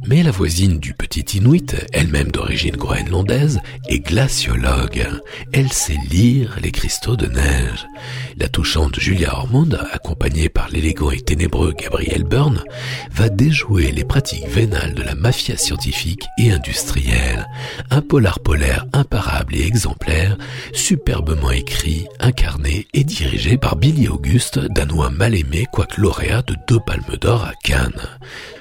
Mais 0.07 0.23
la 0.23 0.31
voisine 0.31 0.79
du 0.79 0.95
petit 0.95 1.39
Inuit, 1.39 1.77
elle-même 1.93 2.31
d'origine 2.31 2.77
groenlandaise, 2.77 3.61
est 3.89 4.01
glaciologue. 4.01 5.07
Elle 5.53 5.73
sait 5.73 5.99
lire 6.11 6.59
les 6.63 6.71
cristaux 6.71 7.17
de 7.17 7.27
neige. 7.27 7.87
La 8.37 8.49
touchante 8.49 8.99
Julia 8.99 9.35
Ormond, 9.35 9.71
accompagnée 9.93 10.49
par 10.49 10.69
l'élégant 10.69 11.11
et 11.11 11.21
ténébreux 11.21 11.73
Gabriel 11.73 12.25
Byrne, 12.25 12.63
va 13.13 13.29
déjouer 13.29 13.93
les 13.93 14.05
pratiques 14.05 14.49
vénales 14.49 14.95
de 14.95 15.03
la 15.03 15.15
mafia 15.15 15.57
scientifique 15.57 16.25
et 16.39 16.51
industrielle. 16.51 17.47
Un 17.91 18.01
polar 18.01 18.41
polaire 18.41 18.87
imparable 18.93 19.57
et 19.57 19.67
exemplaire, 19.67 20.37
superbement 20.73 21.51
écrit, 21.51 22.07
incarné 22.21 22.87
et 22.93 23.05
dirigé 23.05 23.57
par 23.57 23.77
Billy 23.77 24.09
Auguste, 24.09 24.59
danois 24.59 25.11
mal 25.11 25.35
aimé 25.35 25.67
quoique 25.73 26.01
lauréat 26.01 26.43
de 26.43 26.57
deux 26.69 26.81
palmes 26.81 27.17
d'or 27.21 27.45
à 27.45 27.53
Cannes. 27.63 28.09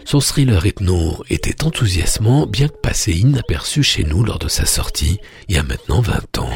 Son 0.06 0.20
thriller 0.20 0.66
Hypno 0.66 1.24
était 1.30 1.64
enthousiasmant, 1.64 2.46
bien 2.46 2.68
que 2.68 2.78
passé 2.78 3.14
inaperçu 3.14 3.84
chez 3.84 4.04
nous 4.04 4.24
lors 4.24 4.40
de 4.40 4.48
sa 4.48 4.66
sortie, 4.66 5.20
il 5.48 5.56
y 5.56 5.58
a 5.58 5.64
maintenant 5.64 6.02
20 6.02 6.38
ans. 6.40 6.50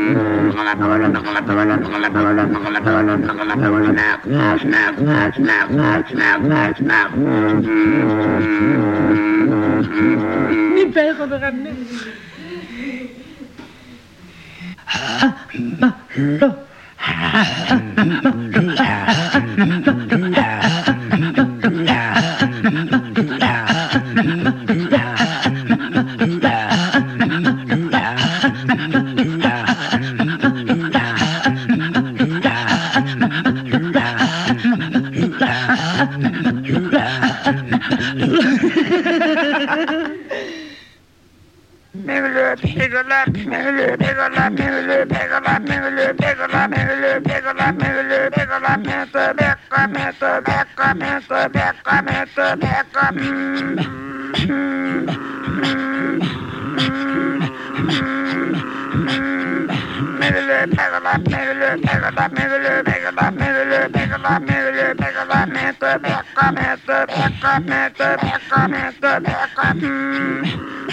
Niet 10.75 10.93
verder 10.93 11.43
aan 11.43 11.67
Ha, 14.85 15.35
ha, 15.79 15.95
ha, 16.09 16.55
ha, 16.95 17.13
ha, 17.25 17.43
ha, 18.75 19.03
ha, 19.85 19.90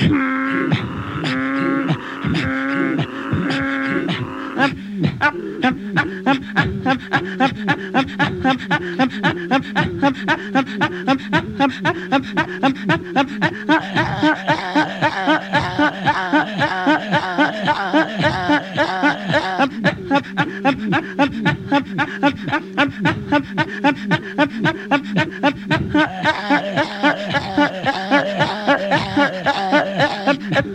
Mm-hmm. 0.00 1.07
Ha 2.30 2.34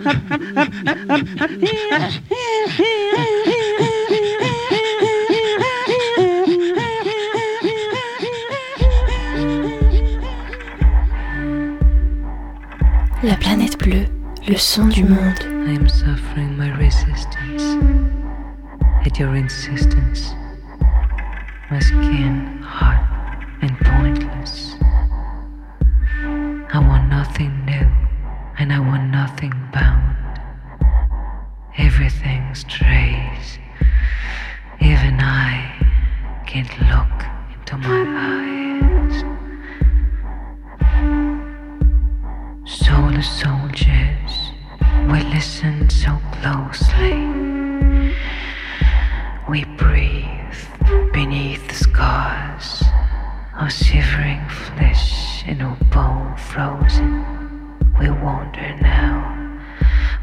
ha 0.10 0.28
ha. 0.30 0.43
La 0.86 0.96
planète 13.38 13.80
bleue, 13.80 14.06
le 14.46 14.58
son 14.58 14.88
du 14.88 15.06
monde. 15.06 15.18
I 15.66 15.76
am 15.76 15.88
suffering 15.88 16.58
my 16.58 16.70
resistance 16.78 17.78
at 19.06 19.18
your 19.18 19.36
insistence. 19.36 20.36
My 21.72 21.80
skin. 21.80 22.53
Our 53.56 53.70
shivering 53.70 54.50
flesh 54.50 55.46
in 55.46 55.62
our 55.62 55.78
bone 55.92 56.36
frozen. 56.38 57.24
We 58.00 58.10
wander 58.10 58.76
now, 58.82 59.62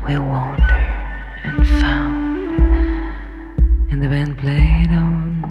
we 0.04 0.18
wander 0.18 0.64
and 1.44 1.66
found. 1.80 2.50
And 3.92 4.02
the 4.02 4.08
band 4.08 4.36
played 4.36 4.90
on. 4.90 5.44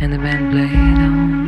And 0.00 0.12
the 0.12 0.18
band 0.18 0.50
played 0.50 0.98
on. 0.98 1.46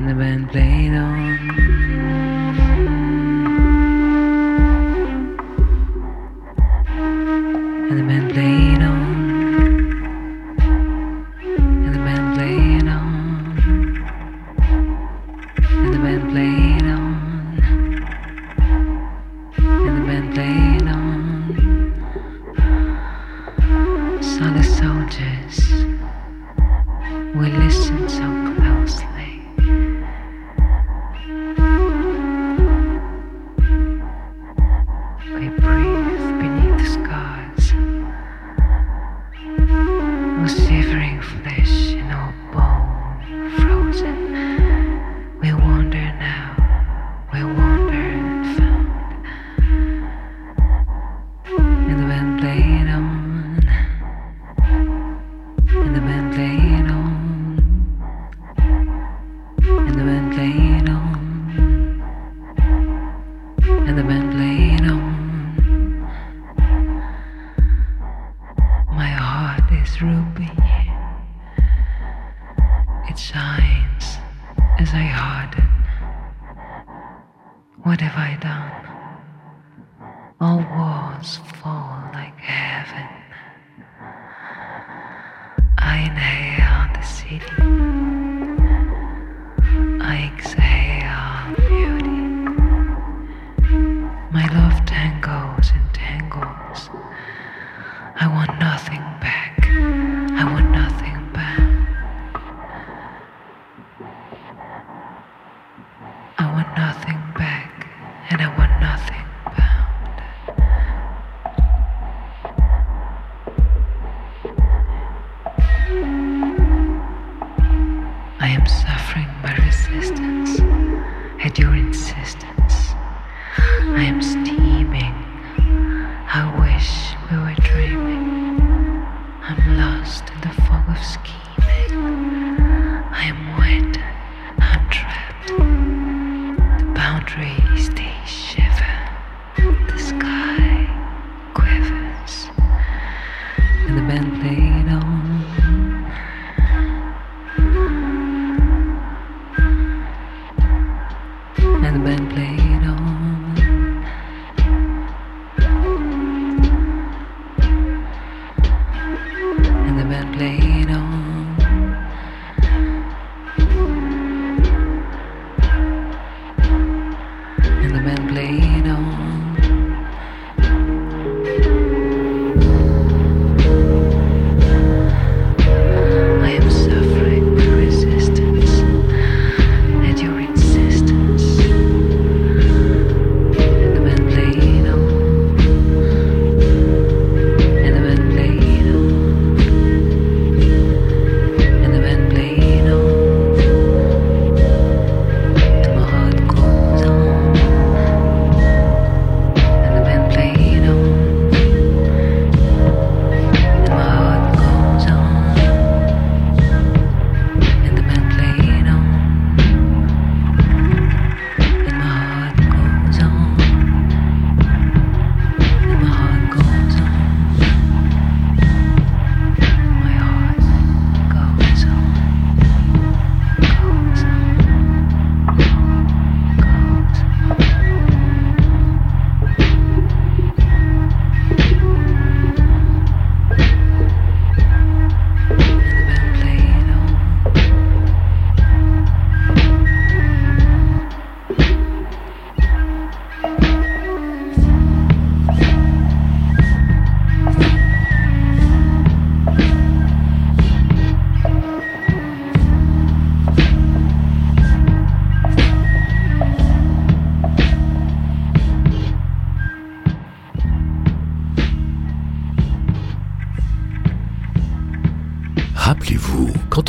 and 0.00 0.08
the 0.08 0.14
band 0.14 0.50
played 0.50 0.94
on. 0.94 1.19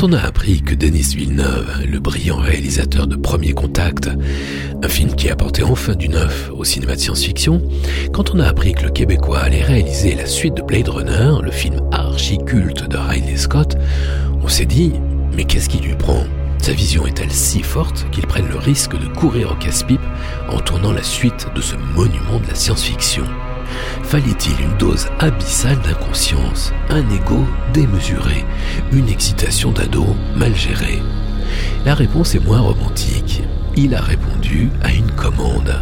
Quand 0.02 0.08
on 0.08 0.12
a 0.14 0.26
appris 0.26 0.62
que 0.62 0.74
Denis 0.74 1.14
Villeneuve, 1.14 1.86
le 1.88 2.00
brillant 2.00 2.38
réalisateur 2.38 3.06
de 3.06 3.14
Premier 3.14 3.52
Contact, 3.52 4.10
un 4.82 4.88
film 4.88 5.14
qui 5.14 5.30
apportait 5.30 5.62
enfin 5.62 5.94
du 5.94 6.08
neuf 6.08 6.50
au 6.52 6.64
cinéma 6.64 6.96
de 6.96 7.00
science-fiction, 7.00 7.62
quand 8.12 8.34
on 8.34 8.40
a 8.40 8.48
appris 8.48 8.74
que 8.74 8.82
le 8.82 8.90
Québécois 8.90 9.38
allait 9.38 9.62
réaliser 9.62 10.16
la 10.16 10.26
suite 10.26 10.54
de 10.54 10.62
Blade 10.62 10.88
Runner, 10.88 11.34
le 11.40 11.52
film 11.52 11.80
archi-culte 11.92 12.88
de 12.88 12.96
Ridley 12.96 13.36
Scott, 13.36 13.76
on 14.42 14.48
s'est 14.48 14.66
dit, 14.66 14.92
mais 15.36 15.44
qu'est-ce 15.44 15.68
qui 15.68 15.78
lui 15.78 15.94
prend? 15.94 16.24
Sa 16.58 16.72
vision 16.72 17.06
est-elle 17.06 17.30
si 17.30 17.62
forte 17.62 18.04
qu'il 18.10 18.26
prenne 18.26 18.48
le 18.48 18.58
risque 18.58 18.98
de 18.98 19.06
courir 19.06 19.52
au 19.52 19.54
casse-pipe 19.54 20.00
en 20.48 20.58
tournant 20.58 20.92
la 20.92 21.04
suite 21.04 21.46
de 21.54 21.60
ce 21.60 21.76
monument 21.76 22.40
de 22.40 22.48
la 22.48 22.56
science-fiction? 22.56 23.22
Fallait-il 24.02 24.60
une 24.60 24.76
dose 24.78 25.06
abyssale 25.18 25.80
d'inconscience, 25.80 26.72
un 26.90 27.08
ego 27.10 27.46
démesuré, 27.72 28.44
une 28.92 29.08
excitation 29.08 29.72
d'ado 29.72 30.04
mal 30.36 30.54
gérée? 30.54 31.02
La 31.84 31.94
réponse 31.94 32.34
est 32.34 32.44
moins 32.44 32.60
romantique. 32.60 33.42
Il 33.76 33.94
a 33.94 34.00
répondu 34.00 34.70
à 34.82 34.92
une 34.92 35.10
commande. 35.12 35.80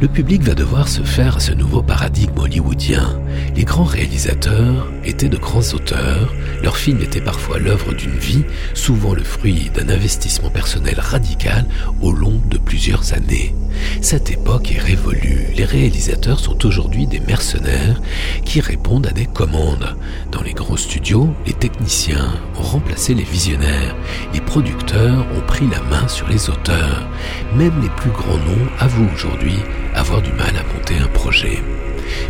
Le 0.00 0.08
public 0.08 0.42
va 0.42 0.54
devoir 0.54 0.88
se 0.88 1.02
faire 1.02 1.36
à 1.36 1.40
ce 1.40 1.52
nouveau 1.52 1.82
paradigme 1.82 2.38
hollywoodien. 2.38 3.20
Les 3.54 3.64
grands 3.64 3.84
réalisateurs 3.84 4.90
étaient 5.04 5.28
de 5.28 5.36
grands 5.36 5.74
auteurs, 5.74 6.32
leurs 6.62 6.76
films 6.76 7.00
étaient 7.02 7.20
parfois 7.20 7.58
l'œuvre 7.58 7.92
d'une 7.92 8.18
vie, 8.18 8.44
souvent 8.74 9.14
le 9.14 9.24
fruit 9.24 9.70
d'un 9.74 9.88
investissement 9.88 10.50
personnel 10.50 10.98
radical 10.98 11.64
au 12.02 12.12
long 12.12 12.40
de 12.50 12.58
plusieurs 12.58 13.12
années. 13.14 13.54
Cette 14.02 14.30
époque 14.30 14.72
est 14.72 14.80
révolue. 14.80 15.46
Les 15.56 15.64
réalisateurs 15.64 16.40
sont 16.40 16.66
aujourd'hui 16.66 17.06
des 17.06 17.20
mercenaires 17.20 18.00
qui 18.44 18.60
répondent 18.60 19.06
à 19.06 19.12
des 19.12 19.26
commandes. 19.26 19.96
Dans 20.32 20.42
les 20.42 20.52
grands 20.52 20.76
studios, 20.76 21.28
les 21.46 21.52
techniciens 21.52 22.32
ont 22.58 22.62
remplacé 22.62 23.14
les 23.14 23.24
visionnaires. 23.24 23.96
Les 24.34 24.40
producteurs 24.40 25.26
ont 25.36 25.46
pris 25.46 25.66
la 25.68 25.82
main 25.84 26.08
sur 26.08 26.28
les 26.28 26.50
auteurs. 26.50 27.08
Même 27.56 27.80
les 27.82 27.90
plus 27.90 28.10
grands 28.10 28.38
noms 28.38 28.68
avouent 28.78 29.08
aujourd'hui 29.14 29.56
avoir 29.94 30.22
du 30.22 30.32
mal 30.32 30.54
à 30.56 30.74
monter 30.74 30.96
un 31.02 31.08
projet. 31.08 31.62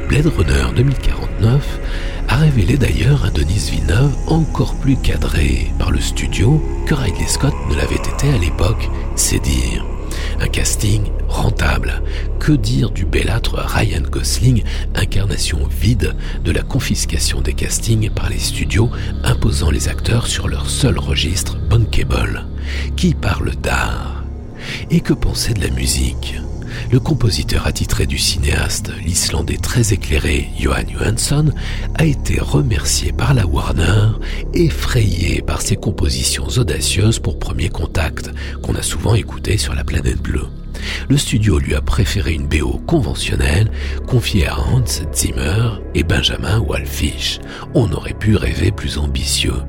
Blade 0.09 0.27
Runner 0.27 0.67
2049 0.77 1.81
a 2.31 2.37
révélé 2.37 2.77
d'ailleurs 2.77 3.25
un 3.25 3.31
Denis 3.31 3.71
Villeneuve 3.73 4.15
encore 4.29 4.77
plus 4.77 4.97
cadré 4.97 5.73
par 5.79 5.91
le 5.91 6.01
studio 6.01 6.63
que 6.87 6.95
Ridley 6.95 7.27
Scott 7.27 7.55
ne 7.69 7.75
l'avait 7.75 7.97
été 7.97 8.29
à 8.33 8.39
l'époque, 8.39 8.89
c'est 9.17 9.41
dire. 9.41 9.85
Un 10.41 10.47
casting 10.47 11.03
rentable. 11.29 12.03
Que 12.39 12.53
dire 12.53 12.91
du 12.91 13.05
bellâtre 13.05 13.57
Ryan 13.57 14.03
Gosling, 14.09 14.63
incarnation 14.95 15.59
vide 15.69 16.15
de 16.45 16.53
la 16.53 16.63
confiscation 16.63 17.41
des 17.41 17.53
castings 17.53 18.11
par 18.11 18.31
les 18.31 18.39
studios, 18.39 18.91
imposant 19.25 19.71
les 19.71 19.89
acteurs 19.89 20.29
sur 20.29 20.47
leur 20.47 20.71
seul 20.71 20.99
registre 20.99 21.57
bankable 21.69 22.47
Qui 22.97 23.15
parle 23.15 23.57
d'art? 23.57 24.25
Et 24.91 25.01
que 25.01 25.15
penser 25.15 25.53
de 25.53 25.63
la 25.63 25.71
musique? 25.71 26.41
Le 26.91 27.01
compositeur 27.01 27.67
attitré 27.67 28.07
du 28.07 28.19
cinéaste, 28.19 28.93
l'Islandais 29.05 29.57
très 29.57 29.93
éclairé 29.93 30.49
Johan 30.59 30.85
Johansson, 30.93 31.53
a 31.97 32.05
été 32.05 32.41
remercié 32.41 33.13
par 33.13 33.35
la 33.35 33.47
Warner, 33.47 34.13
effrayé 34.55 35.43
par 35.43 35.63
ses 35.63 35.77
compositions 35.77 36.47
audacieuses 36.57 37.19
pour 37.19 37.39
Premier 37.39 37.69
Contact, 37.69 38.31
qu'on 38.63 38.75
a 38.75 38.83
souvent 38.83 39.15
écouté 39.15 39.57
sur 39.57 39.75
la 39.75 39.85
planète 39.85 40.21
bleue. 40.21 40.47
Le 41.09 41.17
studio 41.17 41.59
lui 41.59 41.75
a 41.75 41.81
préféré 41.81 42.35
une 42.35 42.47
BO 42.47 42.81
conventionnelle 42.87 43.71
confiée 44.07 44.47
à 44.47 44.59
Hans 44.59 44.85
Zimmer 45.13 45.81
et 45.95 46.03
Benjamin 46.03 46.61
Wallfisch. 46.61 47.41
On 47.75 47.91
aurait 47.93 48.15
pu 48.15 48.37
rêver 48.37 48.71
plus 48.71 48.99
ambitieux. 48.99 49.63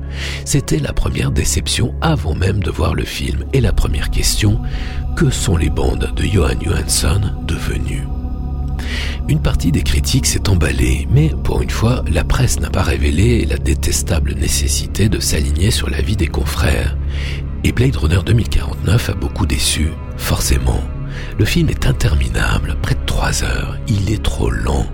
C'était 0.44 0.78
la 0.78 0.92
première 0.92 1.30
déception 1.30 1.94
avant 2.00 2.34
même 2.34 2.60
de 2.60 2.70
voir 2.70 2.94
le 2.94 3.04
film 3.04 3.44
et 3.52 3.60
la 3.60 3.72
première 3.72 4.10
question, 4.10 4.60
que 5.16 5.30
sont 5.30 5.56
les 5.56 5.70
bandes 5.70 6.12
de 6.14 6.24
Johan 6.24 6.60
Johansson 6.62 7.20
devenues? 7.46 8.06
Une 9.28 9.40
partie 9.40 9.72
des 9.72 9.82
critiques 9.82 10.26
s'est 10.26 10.48
emballée, 10.48 11.06
mais 11.10 11.30
pour 11.44 11.62
une 11.62 11.70
fois, 11.70 12.04
la 12.10 12.24
presse 12.24 12.60
n'a 12.60 12.70
pas 12.70 12.82
révélé 12.82 13.46
la 13.46 13.56
détestable 13.56 14.34
nécessité 14.34 15.08
de 15.08 15.20
s'aligner 15.20 15.70
sur 15.70 15.88
la 15.88 16.02
vie 16.02 16.16
des 16.16 16.26
confrères. 16.26 16.96
Et 17.64 17.72
Blade 17.72 17.96
Runner 17.96 18.20
2049 18.24 19.10
a 19.10 19.14
beaucoup 19.14 19.46
déçu, 19.46 19.92
forcément. 20.16 20.82
Le 21.38 21.44
film 21.44 21.68
est 21.68 21.86
interminable, 21.86 22.76
près 22.82 22.94
de 22.94 23.04
trois 23.06 23.42
heures, 23.44 23.76
il 23.88 24.12
est 24.12 24.22
trop 24.22 24.50
lent. 24.50 24.86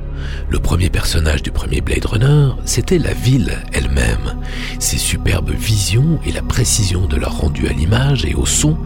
Le 0.48 0.58
premier 0.58 0.90
personnage 0.90 1.42
du 1.42 1.50
premier 1.50 1.80
Blade 1.80 2.04
Runner, 2.04 2.50
c'était 2.64 2.98
la 2.98 3.12
ville 3.12 3.52
elle-même. 3.72 4.36
Ses 4.78 4.98
superbes 4.98 5.50
visions 5.50 6.20
et 6.24 6.32
la 6.32 6.42
précision 6.42 7.06
de 7.06 7.16
leur 7.16 7.38
rendu 7.38 7.68
à 7.68 7.72
l'image 7.72 8.24
et 8.24 8.34
au 8.34 8.46
son 8.46 8.76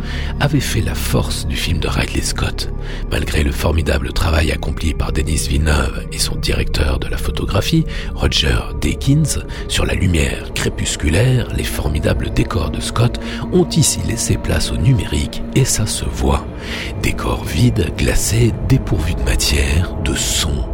avaient 0.41 0.61
fait 0.61 0.81
la 0.81 0.95
force 0.95 1.47
du 1.47 1.57
film 1.57 1.79
de 1.79 1.89
Ridley 1.89 2.23
Scott. 2.23 2.71
Malgré 3.11 3.43
le 3.43 3.53
formidable 3.53 4.13
travail 4.13 4.51
accompli 4.51 4.95
par 4.95 5.13
Denis 5.13 5.47
Villeneuve 5.49 6.07
et 6.13 6.19
son 6.19 6.37
directeur 6.37 6.99
de 6.99 7.09
la 7.09 7.17
photographie, 7.17 7.85
Roger 8.15 8.59
Deakins, 8.81 9.41
sur 9.69 9.87
la 9.87 9.95
lumière 9.95 10.53
crépusculaire, 10.55 11.49
les 11.57 11.65
formidables 11.65 12.33
décors 12.33 12.71
de 12.71 12.81
Scott 12.81 13.21
ont 13.53 13.69
ici 13.69 14.01
laissé 14.07 14.37
place 14.37 14.73
au 14.73 14.77
numérique 14.77 15.43
et 15.55 15.65
ça 15.65 15.87
se 15.87 16.05
voit. 16.05 16.47
Décors 17.03 17.45
vides, 17.45 17.93
glacés, 17.97 18.53
dépourvus 18.69 19.15
de 19.15 19.23
matière, 19.23 19.95
de 20.05 20.15
son, 20.15 20.65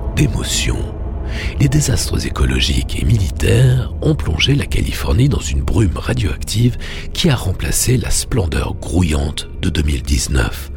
Les 1.60 1.68
désastres 1.68 2.26
écologiques 2.26 3.00
et 3.00 3.04
militaires 3.04 3.92
ont 4.02 4.16
plongé 4.16 4.56
la 4.56 4.66
Californie 4.66 5.28
dans 5.28 5.38
une 5.38 5.62
brume 5.62 5.96
radioactive 5.96 6.76
qui 7.12 7.30
a 7.30 7.36
remplacé 7.36 7.96
la 7.96 8.10
splendeur 8.10 8.74
grouillante 8.74 9.48
de 9.62 9.68
2019, 9.68 10.72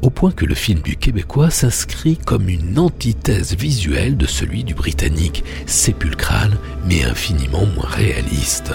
au 0.00 0.08
point 0.08 0.32
que 0.32 0.46
le 0.46 0.54
film 0.54 0.80
du 0.80 0.96
Québécois 0.96 1.50
s'inscrit 1.50 2.16
comme 2.16 2.48
une 2.48 2.78
antithèse 2.78 3.54
visuelle 3.54 4.16
de 4.16 4.26
celui 4.26 4.64
du 4.64 4.74
Britannique, 4.74 5.44
sépulcral 5.66 6.56
mais 6.86 7.04
infiniment 7.04 7.66
moins 7.66 7.88
réaliste. 7.88 8.72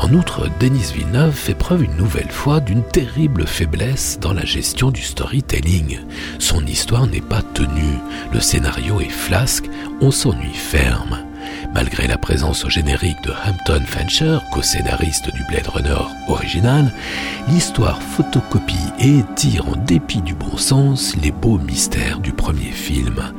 En 0.00 0.12
outre, 0.12 0.48
Denis 0.60 0.92
Villeneuve 0.94 1.34
fait 1.34 1.54
preuve 1.54 1.84
une 1.84 1.96
nouvelle 1.96 2.30
fois 2.30 2.60
d'une 2.60 2.82
terrible 2.82 3.46
faiblesse 3.46 4.18
dans 4.20 4.32
la 4.32 4.44
gestion 4.44 4.90
du 4.90 5.00
storytelling. 5.02 6.00
Son 6.38 6.66
histoire 6.66 7.06
n'est 7.06 7.20
pas 7.20 7.42
tenue, 7.42 7.98
le 8.32 8.40
scénario 8.40 9.00
est 9.00 9.08
flasque, 9.08 9.66
on 10.00 10.10
s'ennuie 10.10 10.52
ferme. 10.52 11.18
Malgré 11.74 12.06
la 12.06 12.18
présence 12.18 12.64
au 12.64 12.70
générique 12.70 13.20
de 13.24 13.32
Hampton 13.32 13.82
Fancher, 13.86 14.38
co-scénariste 14.52 15.32
du 15.34 15.42
Blade 15.44 15.66
Runner 15.66 16.04
original, 16.28 16.92
l'histoire 17.48 18.00
photocopie 18.00 18.76
et 19.00 19.18
étire 19.18 19.68
en 19.68 19.76
dépit 19.76 20.22
du 20.22 20.34
bon 20.34 20.56
sens 20.56 21.16
les 21.22 21.32
beaux 21.32 21.58
mystères 21.58 22.20
du 22.20 22.32
premier 22.32 22.70
film. 22.70 23.32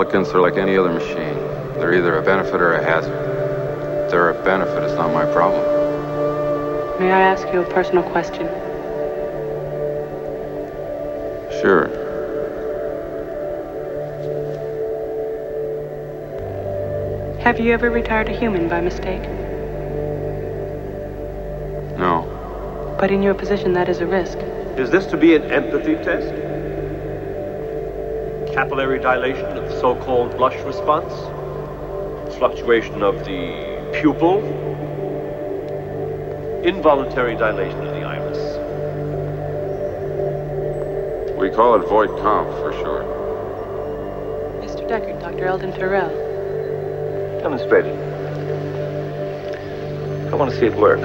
Replicants 0.00 0.34
are 0.34 0.40
like 0.40 0.56
any 0.56 0.78
other 0.78 0.90
machine. 0.90 1.36
They're 1.74 1.92
either 1.92 2.16
a 2.16 2.22
benefit 2.22 2.62
or 2.62 2.72
a 2.72 2.82
hazard. 2.82 3.12
If 4.04 4.10
they're 4.10 4.30
a 4.30 4.44
benefit, 4.44 4.82
it's 4.82 4.94
not 4.94 5.12
my 5.12 5.30
problem. 5.30 5.60
May 6.98 7.12
I 7.12 7.20
ask 7.20 7.46
you 7.52 7.60
a 7.60 7.66
personal 7.68 8.02
question? 8.04 8.46
Sure. 11.60 11.88
Have 17.42 17.60
you 17.60 17.74
ever 17.74 17.90
retired 17.90 18.30
a 18.30 18.32
human 18.32 18.70
by 18.70 18.80
mistake? 18.80 19.22
No. 21.98 22.96
But 22.98 23.10
in 23.10 23.22
your 23.22 23.34
position, 23.34 23.74
that 23.74 23.90
is 23.90 24.00
a 24.00 24.06
risk. 24.06 24.38
Is 24.78 24.88
this 24.88 25.04
to 25.08 25.18
be 25.18 25.34
an 25.36 25.50
empathy 25.50 25.96
test? 25.96 26.49
Capillary 28.52 28.98
dilation 28.98 29.46
of 29.56 29.68
the 29.68 29.80
so 29.80 29.94
called 29.94 30.36
blush 30.36 30.60
response? 30.64 31.12
Fluctuation 32.36 33.00
of 33.00 33.24
the 33.24 34.00
pupil? 34.00 34.38
Involuntary 36.64 37.36
dilation 37.36 37.78
of 37.86 37.94
the 37.94 38.02
iris? 38.02 38.38
We 41.38 41.48
call 41.50 41.76
it 41.76 41.88
void 41.88 42.08
comp 42.20 42.50
for 42.58 42.72
short. 42.72 43.06
Mr. 44.64 44.86
Deckard, 44.88 45.20
Dr. 45.20 45.46
Eldon 45.46 45.72
Farrell. 45.72 46.10
Demonstrate 47.42 47.86
it. 47.86 47.98
I 50.32 50.34
want 50.34 50.50
to 50.50 50.58
see 50.58 50.66
it 50.66 50.74
work. 50.74 51.00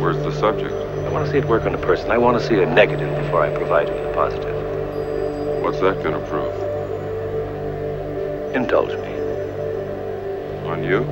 Where's 0.00 0.18
the 0.18 0.32
subject? 0.38 0.72
I 0.72 1.08
want 1.08 1.26
to 1.26 1.32
see 1.32 1.38
it 1.38 1.46
work 1.46 1.64
on 1.64 1.74
a 1.74 1.78
person. 1.78 2.12
I 2.12 2.18
want 2.18 2.40
to 2.40 2.46
see 2.46 2.60
a 2.60 2.66
negative 2.66 3.10
before 3.24 3.42
I 3.42 3.50
provide 3.52 3.88
you 3.88 3.94
with 3.94 4.06
a 4.06 4.14
positive. 4.14 4.54
What's 5.62 5.80
that 5.80 6.00
gonna 6.02 6.24
prove? 6.28 6.65
Indulge 8.56 8.96
me. 9.04 9.12
On 10.64 10.82
you? 10.82 11.04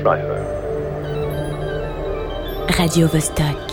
Try 0.00 0.18
her. 0.18 0.42
Radio 2.78 3.08
Vostok. 3.08 3.63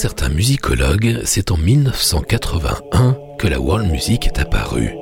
Certains 0.00 0.30
musicologues, 0.30 1.20
c'est 1.24 1.50
en 1.50 1.58
1981 1.58 3.18
que 3.38 3.46
la 3.46 3.60
world 3.60 3.90
music 3.90 4.26
est 4.26 4.38
apparue. 4.38 4.94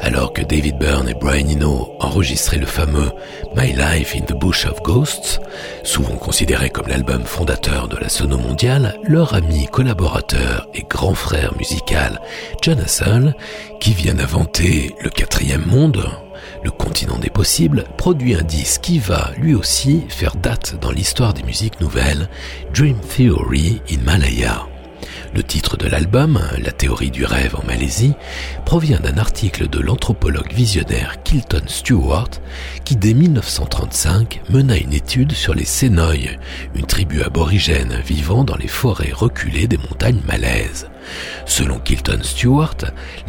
Alors 0.00 0.34
que 0.34 0.42
David 0.42 0.76
Byrne 0.78 1.08
et 1.08 1.14
Brian 1.14 1.48
Eno 1.48 1.96
enregistraient 1.98 2.58
le 2.58 2.66
fameux 2.66 3.10
My 3.56 3.72
Life 3.72 4.14
in 4.14 4.26
the 4.26 4.38
Bush 4.38 4.66
of 4.66 4.82
Ghosts, 4.82 5.40
souvent 5.82 6.16
considéré 6.16 6.68
comme 6.68 6.88
l'album 6.88 7.24
fondateur 7.24 7.88
de 7.88 7.96
la 7.96 8.10
sono 8.10 8.36
mondiale, 8.36 9.00
leur 9.04 9.32
ami, 9.32 9.66
collaborateur 9.72 10.68
et 10.74 10.82
grand 10.82 11.14
frère 11.14 11.56
musical 11.56 12.20
John 12.60 12.80
Hassell, 12.80 13.34
qui 13.80 13.94
vient 13.94 14.14
d'inventer 14.14 14.94
le 15.02 15.08
quatrième 15.08 15.64
monde, 15.64 16.04
le 16.64 16.70
continent 16.70 17.18
des 17.18 17.30
possibles, 17.30 17.84
produit 17.98 18.34
un 18.34 18.42
disque 18.42 18.80
qui 18.80 18.98
va, 18.98 19.30
lui 19.38 19.54
aussi, 19.54 20.02
faire 20.08 20.34
date 20.34 20.76
dans 20.80 20.90
l'histoire 20.90 21.34
des 21.34 21.42
musiques 21.42 21.80
nouvelles, 21.80 22.28
Dream 22.74 22.98
Theory 23.00 23.82
in 23.90 24.02
Malaya. 24.04 24.66
Le 25.34 25.42
titre 25.42 25.76
de 25.76 25.86
l'album, 25.86 26.40
La 26.62 26.72
théorie 26.72 27.10
du 27.10 27.24
rêve 27.24 27.56
en 27.56 27.66
Malaisie, 27.66 28.14
provient 28.64 29.00
d'un 29.00 29.18
article 29.18 29.68
de 29.68 29.80
l'anthropologue 29.80 30.52
visionnaire 30.52 31.22
Kilton 31.22 31.64
Stewart 31.66 32.30
qui 32.84 32.96
dès 32.96 33.14
1935 33.14 34.42
mena 34.48 34.76
une 34.78 34.92
étude 34.92 35.32
sur 35.32 35.54
les 35.54 35.64
Sénoy, 35.64 36.38
une 36.74 36.86
tribu 36.86 37.22
aborigène 37.22 38.00
vivant 38.06 38.44
dans 38.44 38.56
les 38.56 38.68
forêts 38.68 39.12
reculées 39.12 39.66
des 39.66 39.78
montagnes 39.78 40.22
malaises. 40.26 40.88
Selon 41.46 41.78
Kilton 41.78 42.20
Stewart, 42.22 42.76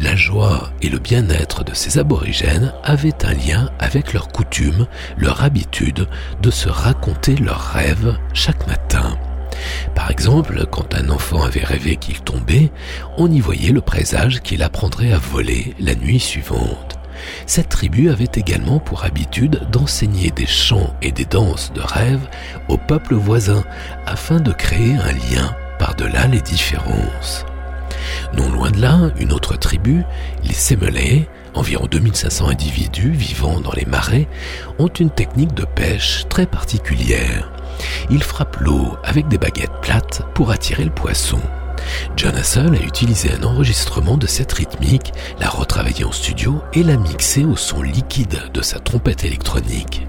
la 0.00 0.16
joie 0.16 0.70
et 0.82 0.88
le 0.88 0.98
bien-être 0.98 1.64
de 1.64 1.74
ces 1.74 1.98
aborigènes 1.98 2.72
avaient 2.82 3.24
un 3.24 3.34
lien 3.34 3.70
avec 3.78 4.12
leur 4.12 4.28
coutume, 4.28 4.86
leur 5.16 5.42
habitude 5.42 6.08
de 6.42 6.50
se 6.50 6.68
raconter 6.68 7.36
leurs 7.36 7.72
rêves 7.72 8.16
chaque 8.32 8.66
matin. 8.66 9.18
Par 9.94 10.10
exemple, 10.10 10.66
quand 10.70 10.94
un 10.94 11.08
enfant 11.10 11.42
avait 11.42 11.64
rêvé 11.64 11.96
qu'il 11.96 12.20
tombait, 12.20 12.70
on 13.16 13.30
y 13.30 13.40
voyait 13.40 13.72
le 13.72 13.80
présage 13.80 14.40
qu'il 14.42 14.62
apprendrait 14.62 15.12
à 15.12 15.18
voler 15.18 15.74
la 15.78 15.94
nuit 15.94 16.20
suivante. 16.20 16.98
Cette 17.46 17.70
tribu 17.70 18.10
avait 18.10 18.28
également 18.34 18.78
pour 18.78 19.04
habitude 19.04 19.62
d'enseigner 19.70 20.30
des 20.30 20.46
chants 20.46 20.94
et 21.00 21.12
des 21.12 21.24
danses 21.24 21.72
de 21.72 21.80
rêve 21.80 22.28
aux 22.68 22.76
peuples 22.76 23.14
voisins 23.14 23.64
afin 24.04 24.38
de 24.38 24.52
créer 24.52 24.94
un 24.94 25.12
lien 25.12 25.56
par-delà 25.78 26.26
les 26.26 26.40
différences. 26.40 27.44
Non 28.36 28.50
loin 28.50 28.70
de 28.70 28.80
là, 28.80 29.10
une 29.18 29.32
autre 29.32 29.56
tribu, 29.56 30.02
les 30.44 30.54
Semelais, 30.54 31.28
environ 31.54 31.86
2500 31.90 32.48
individus 32.48 33.10
vivant 33.10 33.60
dans 33.60 33.72
les 33.72 33.86
marais, 33.86 34.28
ont 34.78 34.88
une 34.88 35.10
technique 35.10 35.54
de 35.54 35.64
pêche 35.64 36.26
très 36.28 36.46
particulière. 36.46 37.50
Ils 38.10 38.22
frappent 38.22 38.58
l'eau 38.60 38.96
avec 39.04 39.28
des 39.28 39.38
baguettes 39.38 39.80
plates 39.82 40.22
pour 40.34 40.50
attirer 40.50 40.84
le 40.84 40.90
poisson. 40.90 41.40
John 42.16 42.34
Hassel 42.34 42.74
a 42.74 42.82
utilisé 42.84 43.30
un 43.32 43.44
enregistrement 43.44 44.16
de 44.16 44.26
cette 44.26 44.52
rythmique, 44.52 45.12
l'a 45.38 45.48
retravaillé 45.48 46.04
en 46.04 46.12
studio 46.12 46.60
et 46.72 46.82
l'a 46.82 46.96
mixé 46.96 47.44
au 47.44 47.56
son 47.56 47.82
liquide 47.82 48.50
de 48.52 48.62
sa 48.62 48.78
trompette 48.78 49.24
électronique. 49.24 50.06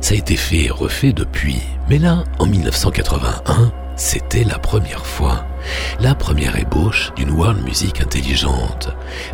Ça 0.00 0.14
a 0.14 0.18
été 0.18 0.36
fait 0.36 0.64
et 0.64 0.70
refait 0.70 1.12
depuis, 1.12 1.60
mais 1.88 1.98
là, 1.98 2.24
en 2.38 2.46
1981, 2.46 3.72
c'était 3.96 4.44
la 4.44 4.58
première 4.58 5.06
fois, 5.06 5.46
la 6.00 6.14
première 6.14 6.58
ébauche 6.58 7.12
d'une 7.16 7.30
world 7.30 7.62
music 7.64 8.00
intelligente. 8.00 8.90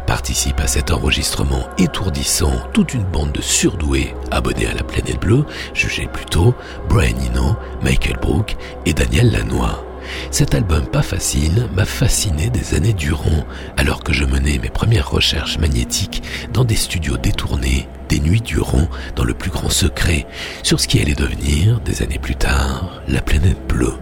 Participe 0.07 0.61
à 0.61 0.67
cet 0.67 0.91
enregistrement 0.91 1.69
étourdissant 1.79 2.53
toute 2.73 2.95
une 2.95 3.05
bande 3.05 3.33
de 3.33 3.43
surdoués 3.43 4.15
abonnés 4.31 4.67
à 4.67 4.75
la 4.75 4.83
planète 4.83 5.21
bleue, 5.21 5.45
jugés 5.75 6.09
plutôt 6.13 6.55
Brian 6.89 7.17
Eno, 7.33 7.57
Michael 7.83 8.19
Brook 8.21 8.57
et 8.87 8.93
Daniel 8.93 9.31
Lanois. 9.33 9.85
Cet 10.31 10.55
album 10.55 10.87
pas 10.87 11.03
facile 11.03 11.69
m'a 11.75 11.85
fasciné 11.85 12.51
des 12.51 12.75
années 12.75 12.93
durant, 12.93 13.45
alors 13.77 14.03
que 14.03 14.13
je 14.13 14.25
menais 14.25 14.59
mes 14.59 14.71
premières 14.71 15.11
recherches 15.11 15.59
magnétiques 15.59 16.23
dans 16.53 16.65
des 16.65 16.77
studios 16.77 17.17
détournés, 17.17 17.89
des 18.09 18.21
nuits 18.21 18.41
durant, 18.41 18.89
dans 19.17 19.25
le 19.25 19.35
plus 19.35 19.51
grand 19.51 19.71
secret, 19.71 20.27
sur 20.63 20.81
ce 20.81 20.89
qui 20.89 21.01
allait 21.01 21.15
devenir, 21.15 21.81
des 21.81 22.03
années 22.03 22.19
plus 22.19 22.37
tard, 22.37 23.03
la 23.09 23.21
planète 23.21 23.67
bleue. 23.69 23.95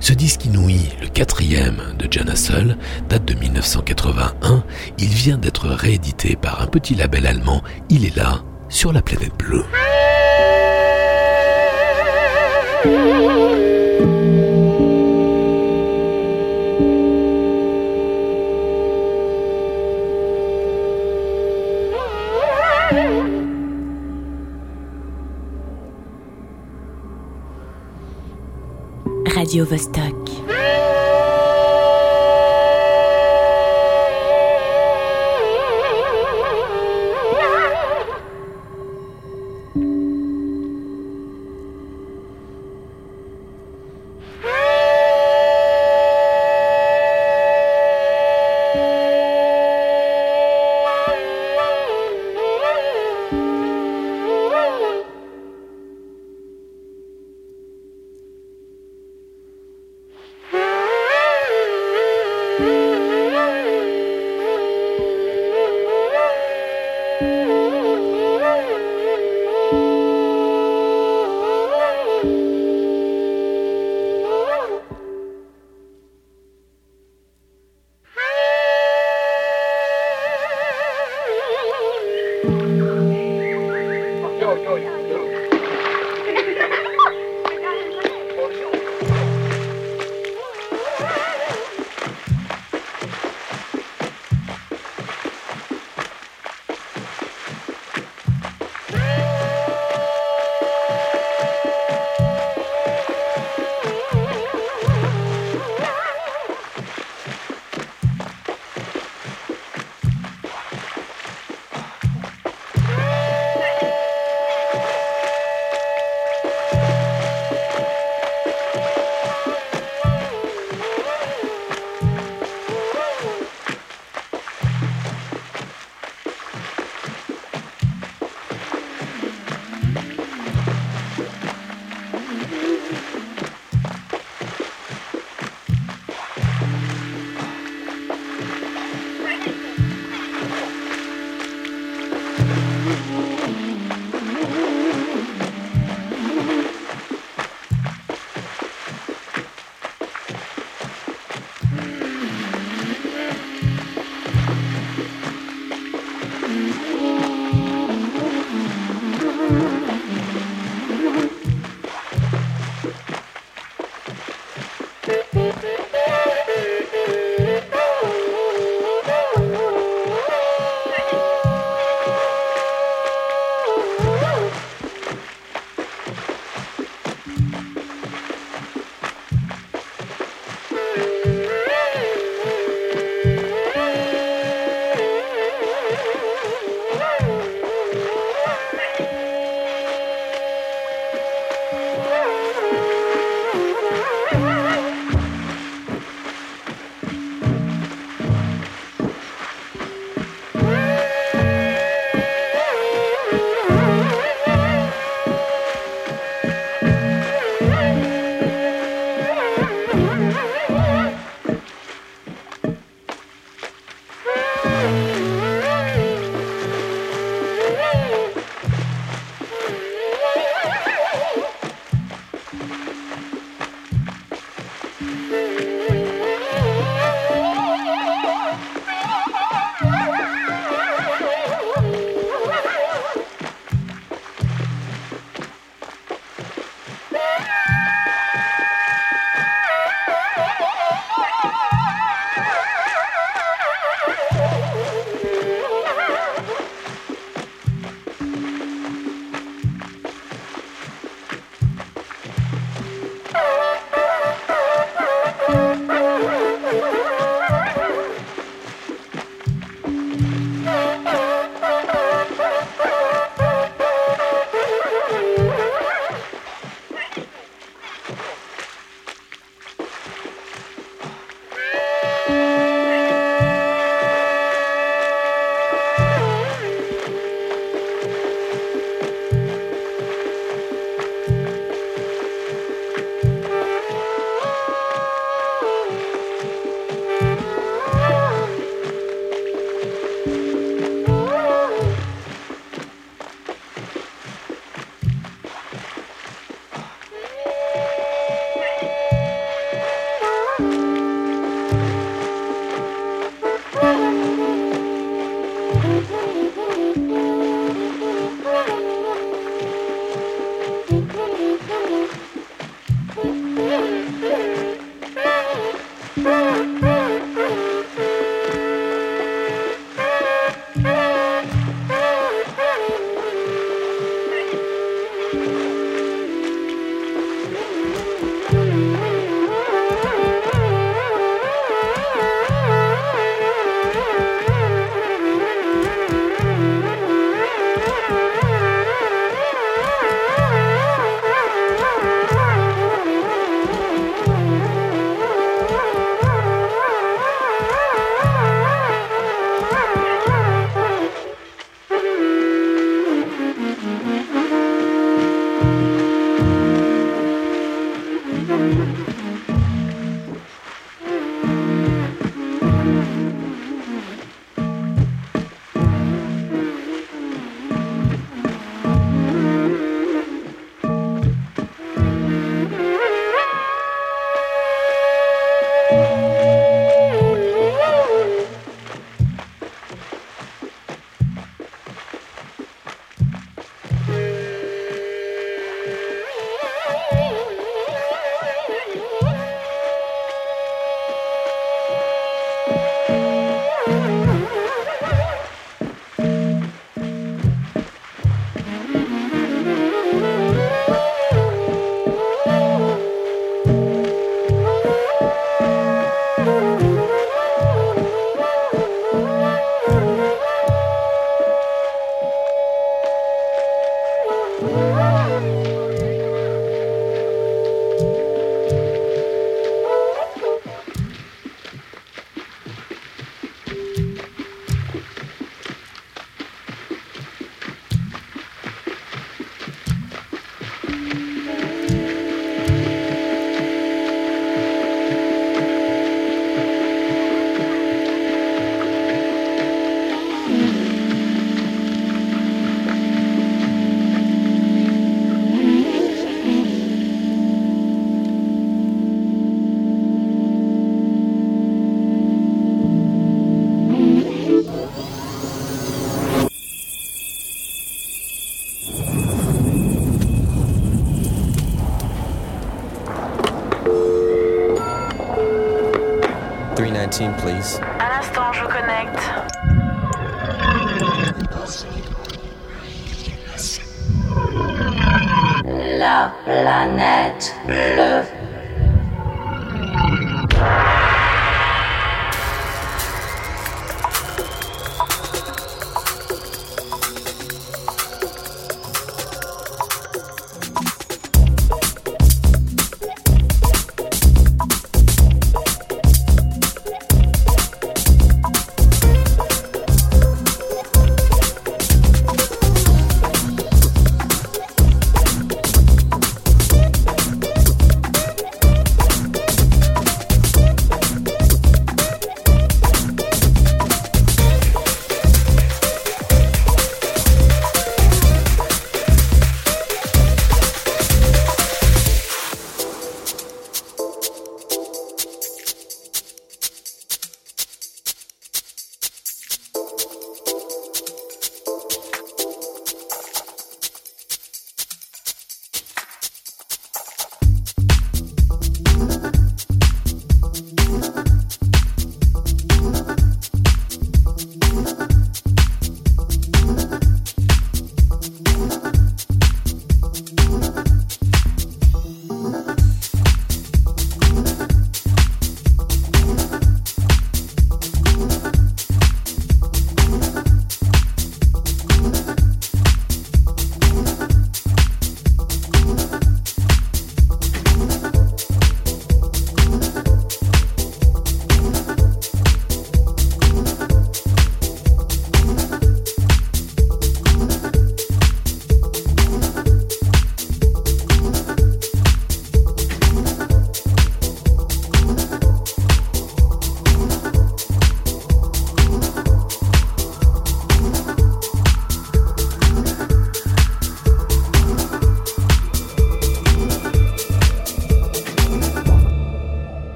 Ce 0.00 0.12
disque 0.12 0.44
inouï, 0.44 0.88
le 1.00 1.08
quatrième 1.08 1.80
de 1.98 2.08
John 2.10 2.28
Hassel, 2.28 2.76
date 3.08 3.24
de 3.24 3.34
1981. 3.34 4.64
Il 4.98 5.08
vient 5.08 5.38
d'être 5.38 5.68
réédité 5.68 6.36
par 6.36 6.62
un 6.62 6.66
petit 6.66 6.94
label 6.94 7.26
allemand. 7.26 7.62
Il 7.88 8.04
est 8.04 8.16
là, 8.16 8.42
sur 8.68 8.92
la 8.92 9.02
planète 9.02 9.36
bleue. 9.38 9.64
Radio 29.50 29.66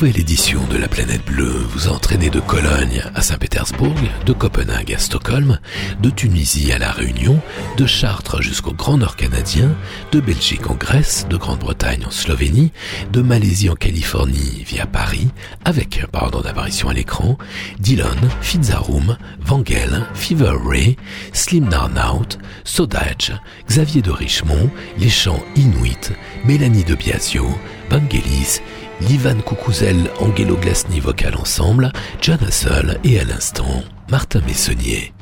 nouvelle 0.00 0.20
édition 0.20 0.66
de 0.68 0.78
la 0.78 0.88
planète 0.88 1.26
bleue 1.26 1.66
vous 1.68 1.86
a 1.86 2.00
de 2.00 2.40
Cologne 2.40 3.02
à 3.14 3.20
Saint-Pétersbourg, 3.20 3.94
de 4.24 4.32
Copenhague 4.32 4.94
à 4.94 4.98
Stockholm, 4.98 5.58
de 6.00 6.08
Tunisie 6.08 6.72
à 6.72 6.78
La 6.78 6.90
Réunion, 6.90 7.38
de 7.76 7.84
Chartres 7.84 8.40
jusqu'au 8.40 8.72
Grand 8.72 8.96
Nord 8.96 9.16
canadien, 9.16 9.68
de 10.10 10.20
Belgique 10.20 10.70
en 10.70 10.74
Grèce, 10.74 11.26
de 11.28 11.36
Grande-Bretagne 11.36 12.06
en 12.06 12.10
Slovénie, 12.10 12.72
de 13.12 13.20
Malaisie 13.20 13.68
en 13.68 13.74
Californie 13.74 14.64
via 14.66 14.86
Paris, 14.86 15.28
avec, 15.66 16.06
pardon 16.10 16.40
d'apparition 16.40 16.88
à 16.88 16.94
l'écran, 16.94 17.36
Dylan, 17.78 18.30
Fitzarum, 18.40 19.18
Vangel, 19.40 20.06
Fever 20.14 20.54
Ray, 20.64 20.96
Slim 21.34 21.68
Narnaut, 21.68 22.38
Sodage, 22.64 23.34
Xavier 23.68 24.00
de 24.00 24.12
Richemont, 24.12 24.70
Les 24.98 25.10
Chants 25.10 25.44
Inuit, 25.56 26.12
Mélanie 26.46 26.84
de 26.84 26.94
Biasio, 26.94 27.46
Vangelis, 27.90 28.62
Livan 29.00 29.40
Koukouzel, 29.40 30.10
Angelo 30.20 30.56
Glasny 30.56 31.00
vocal 31.00 31.36
ensemble, 31.36 31.92
John 32.20 32.38
Hassel 32.46 32.98
et 33.04 33.18
à 33.18 33.24
l'instant, 33.24 33.82
Martin 34.10 34.40
Messonnier. 34.46 35.12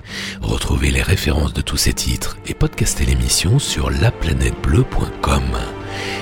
Retrouvez 0.40 0.90
les 0.90 1.02
références 1.02 1.52
de 1.52 1.60
tous 1.60 1.76
ces 1.76 1.92
titres 1.92 2.38
et 2.46 2.55
podcastez 2.55 3.05
l'émission 3.05 3.59
sur 3.59 3.90
laplanètebleu.com. 3.90 5.42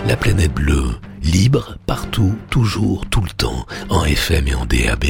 La 0.07 0.17
planète 0.17 0.53
bleue, 0.53 0.97
libre, 1.23 1.77
partout, 1.87 2.37
toujours, 2.51 3.07
tout 3.07 3.23
le 3.23 3.31
temps, 3.31 3.67
en 3.89 4.05
FM 4.05 4.49
et 4.49 4.55
en 4.55 4.67
DAB, 4.67 5.05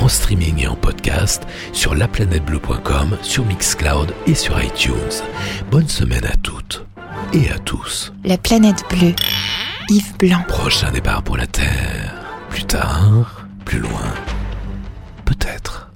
en 0.00 0.08
streaming 0.08 0.62
et 0.62 0.66
en 0.68 0.76
podcast, 0.76 1.46
sur 1.72 1.94
laplanètebleu.com, 1.94 3.18
sur 3.22 3.44
Mixcloud 3.44 4.14
et 4.26 4.34
sur 4.34 4.60
iTunes. 4.62 4.94
Bonne 5.70 5.88
semaine 5.88 6.24
à 6.24 6.36
toutes 6.36 6.84
et 7.32 7.50
à 7.50 7.58
tous. 7.58 8.12
La 8.24 8.38
planète 8.38 8.84
bleue. 8.90 9.14
Prochain 10.46 10.92
départ 10.92 11.20
pour 11.24 11.36
la 11.36 11.48
Terre. 11.48 12.14
Plus 12.48 12.64
tard, 12.64 13.44
plus 13.64 13.80
loin. 13.80 14.14
Peut-être. 15.24 15.90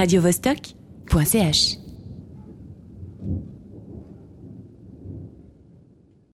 radiovostok.ch 0.00 1.79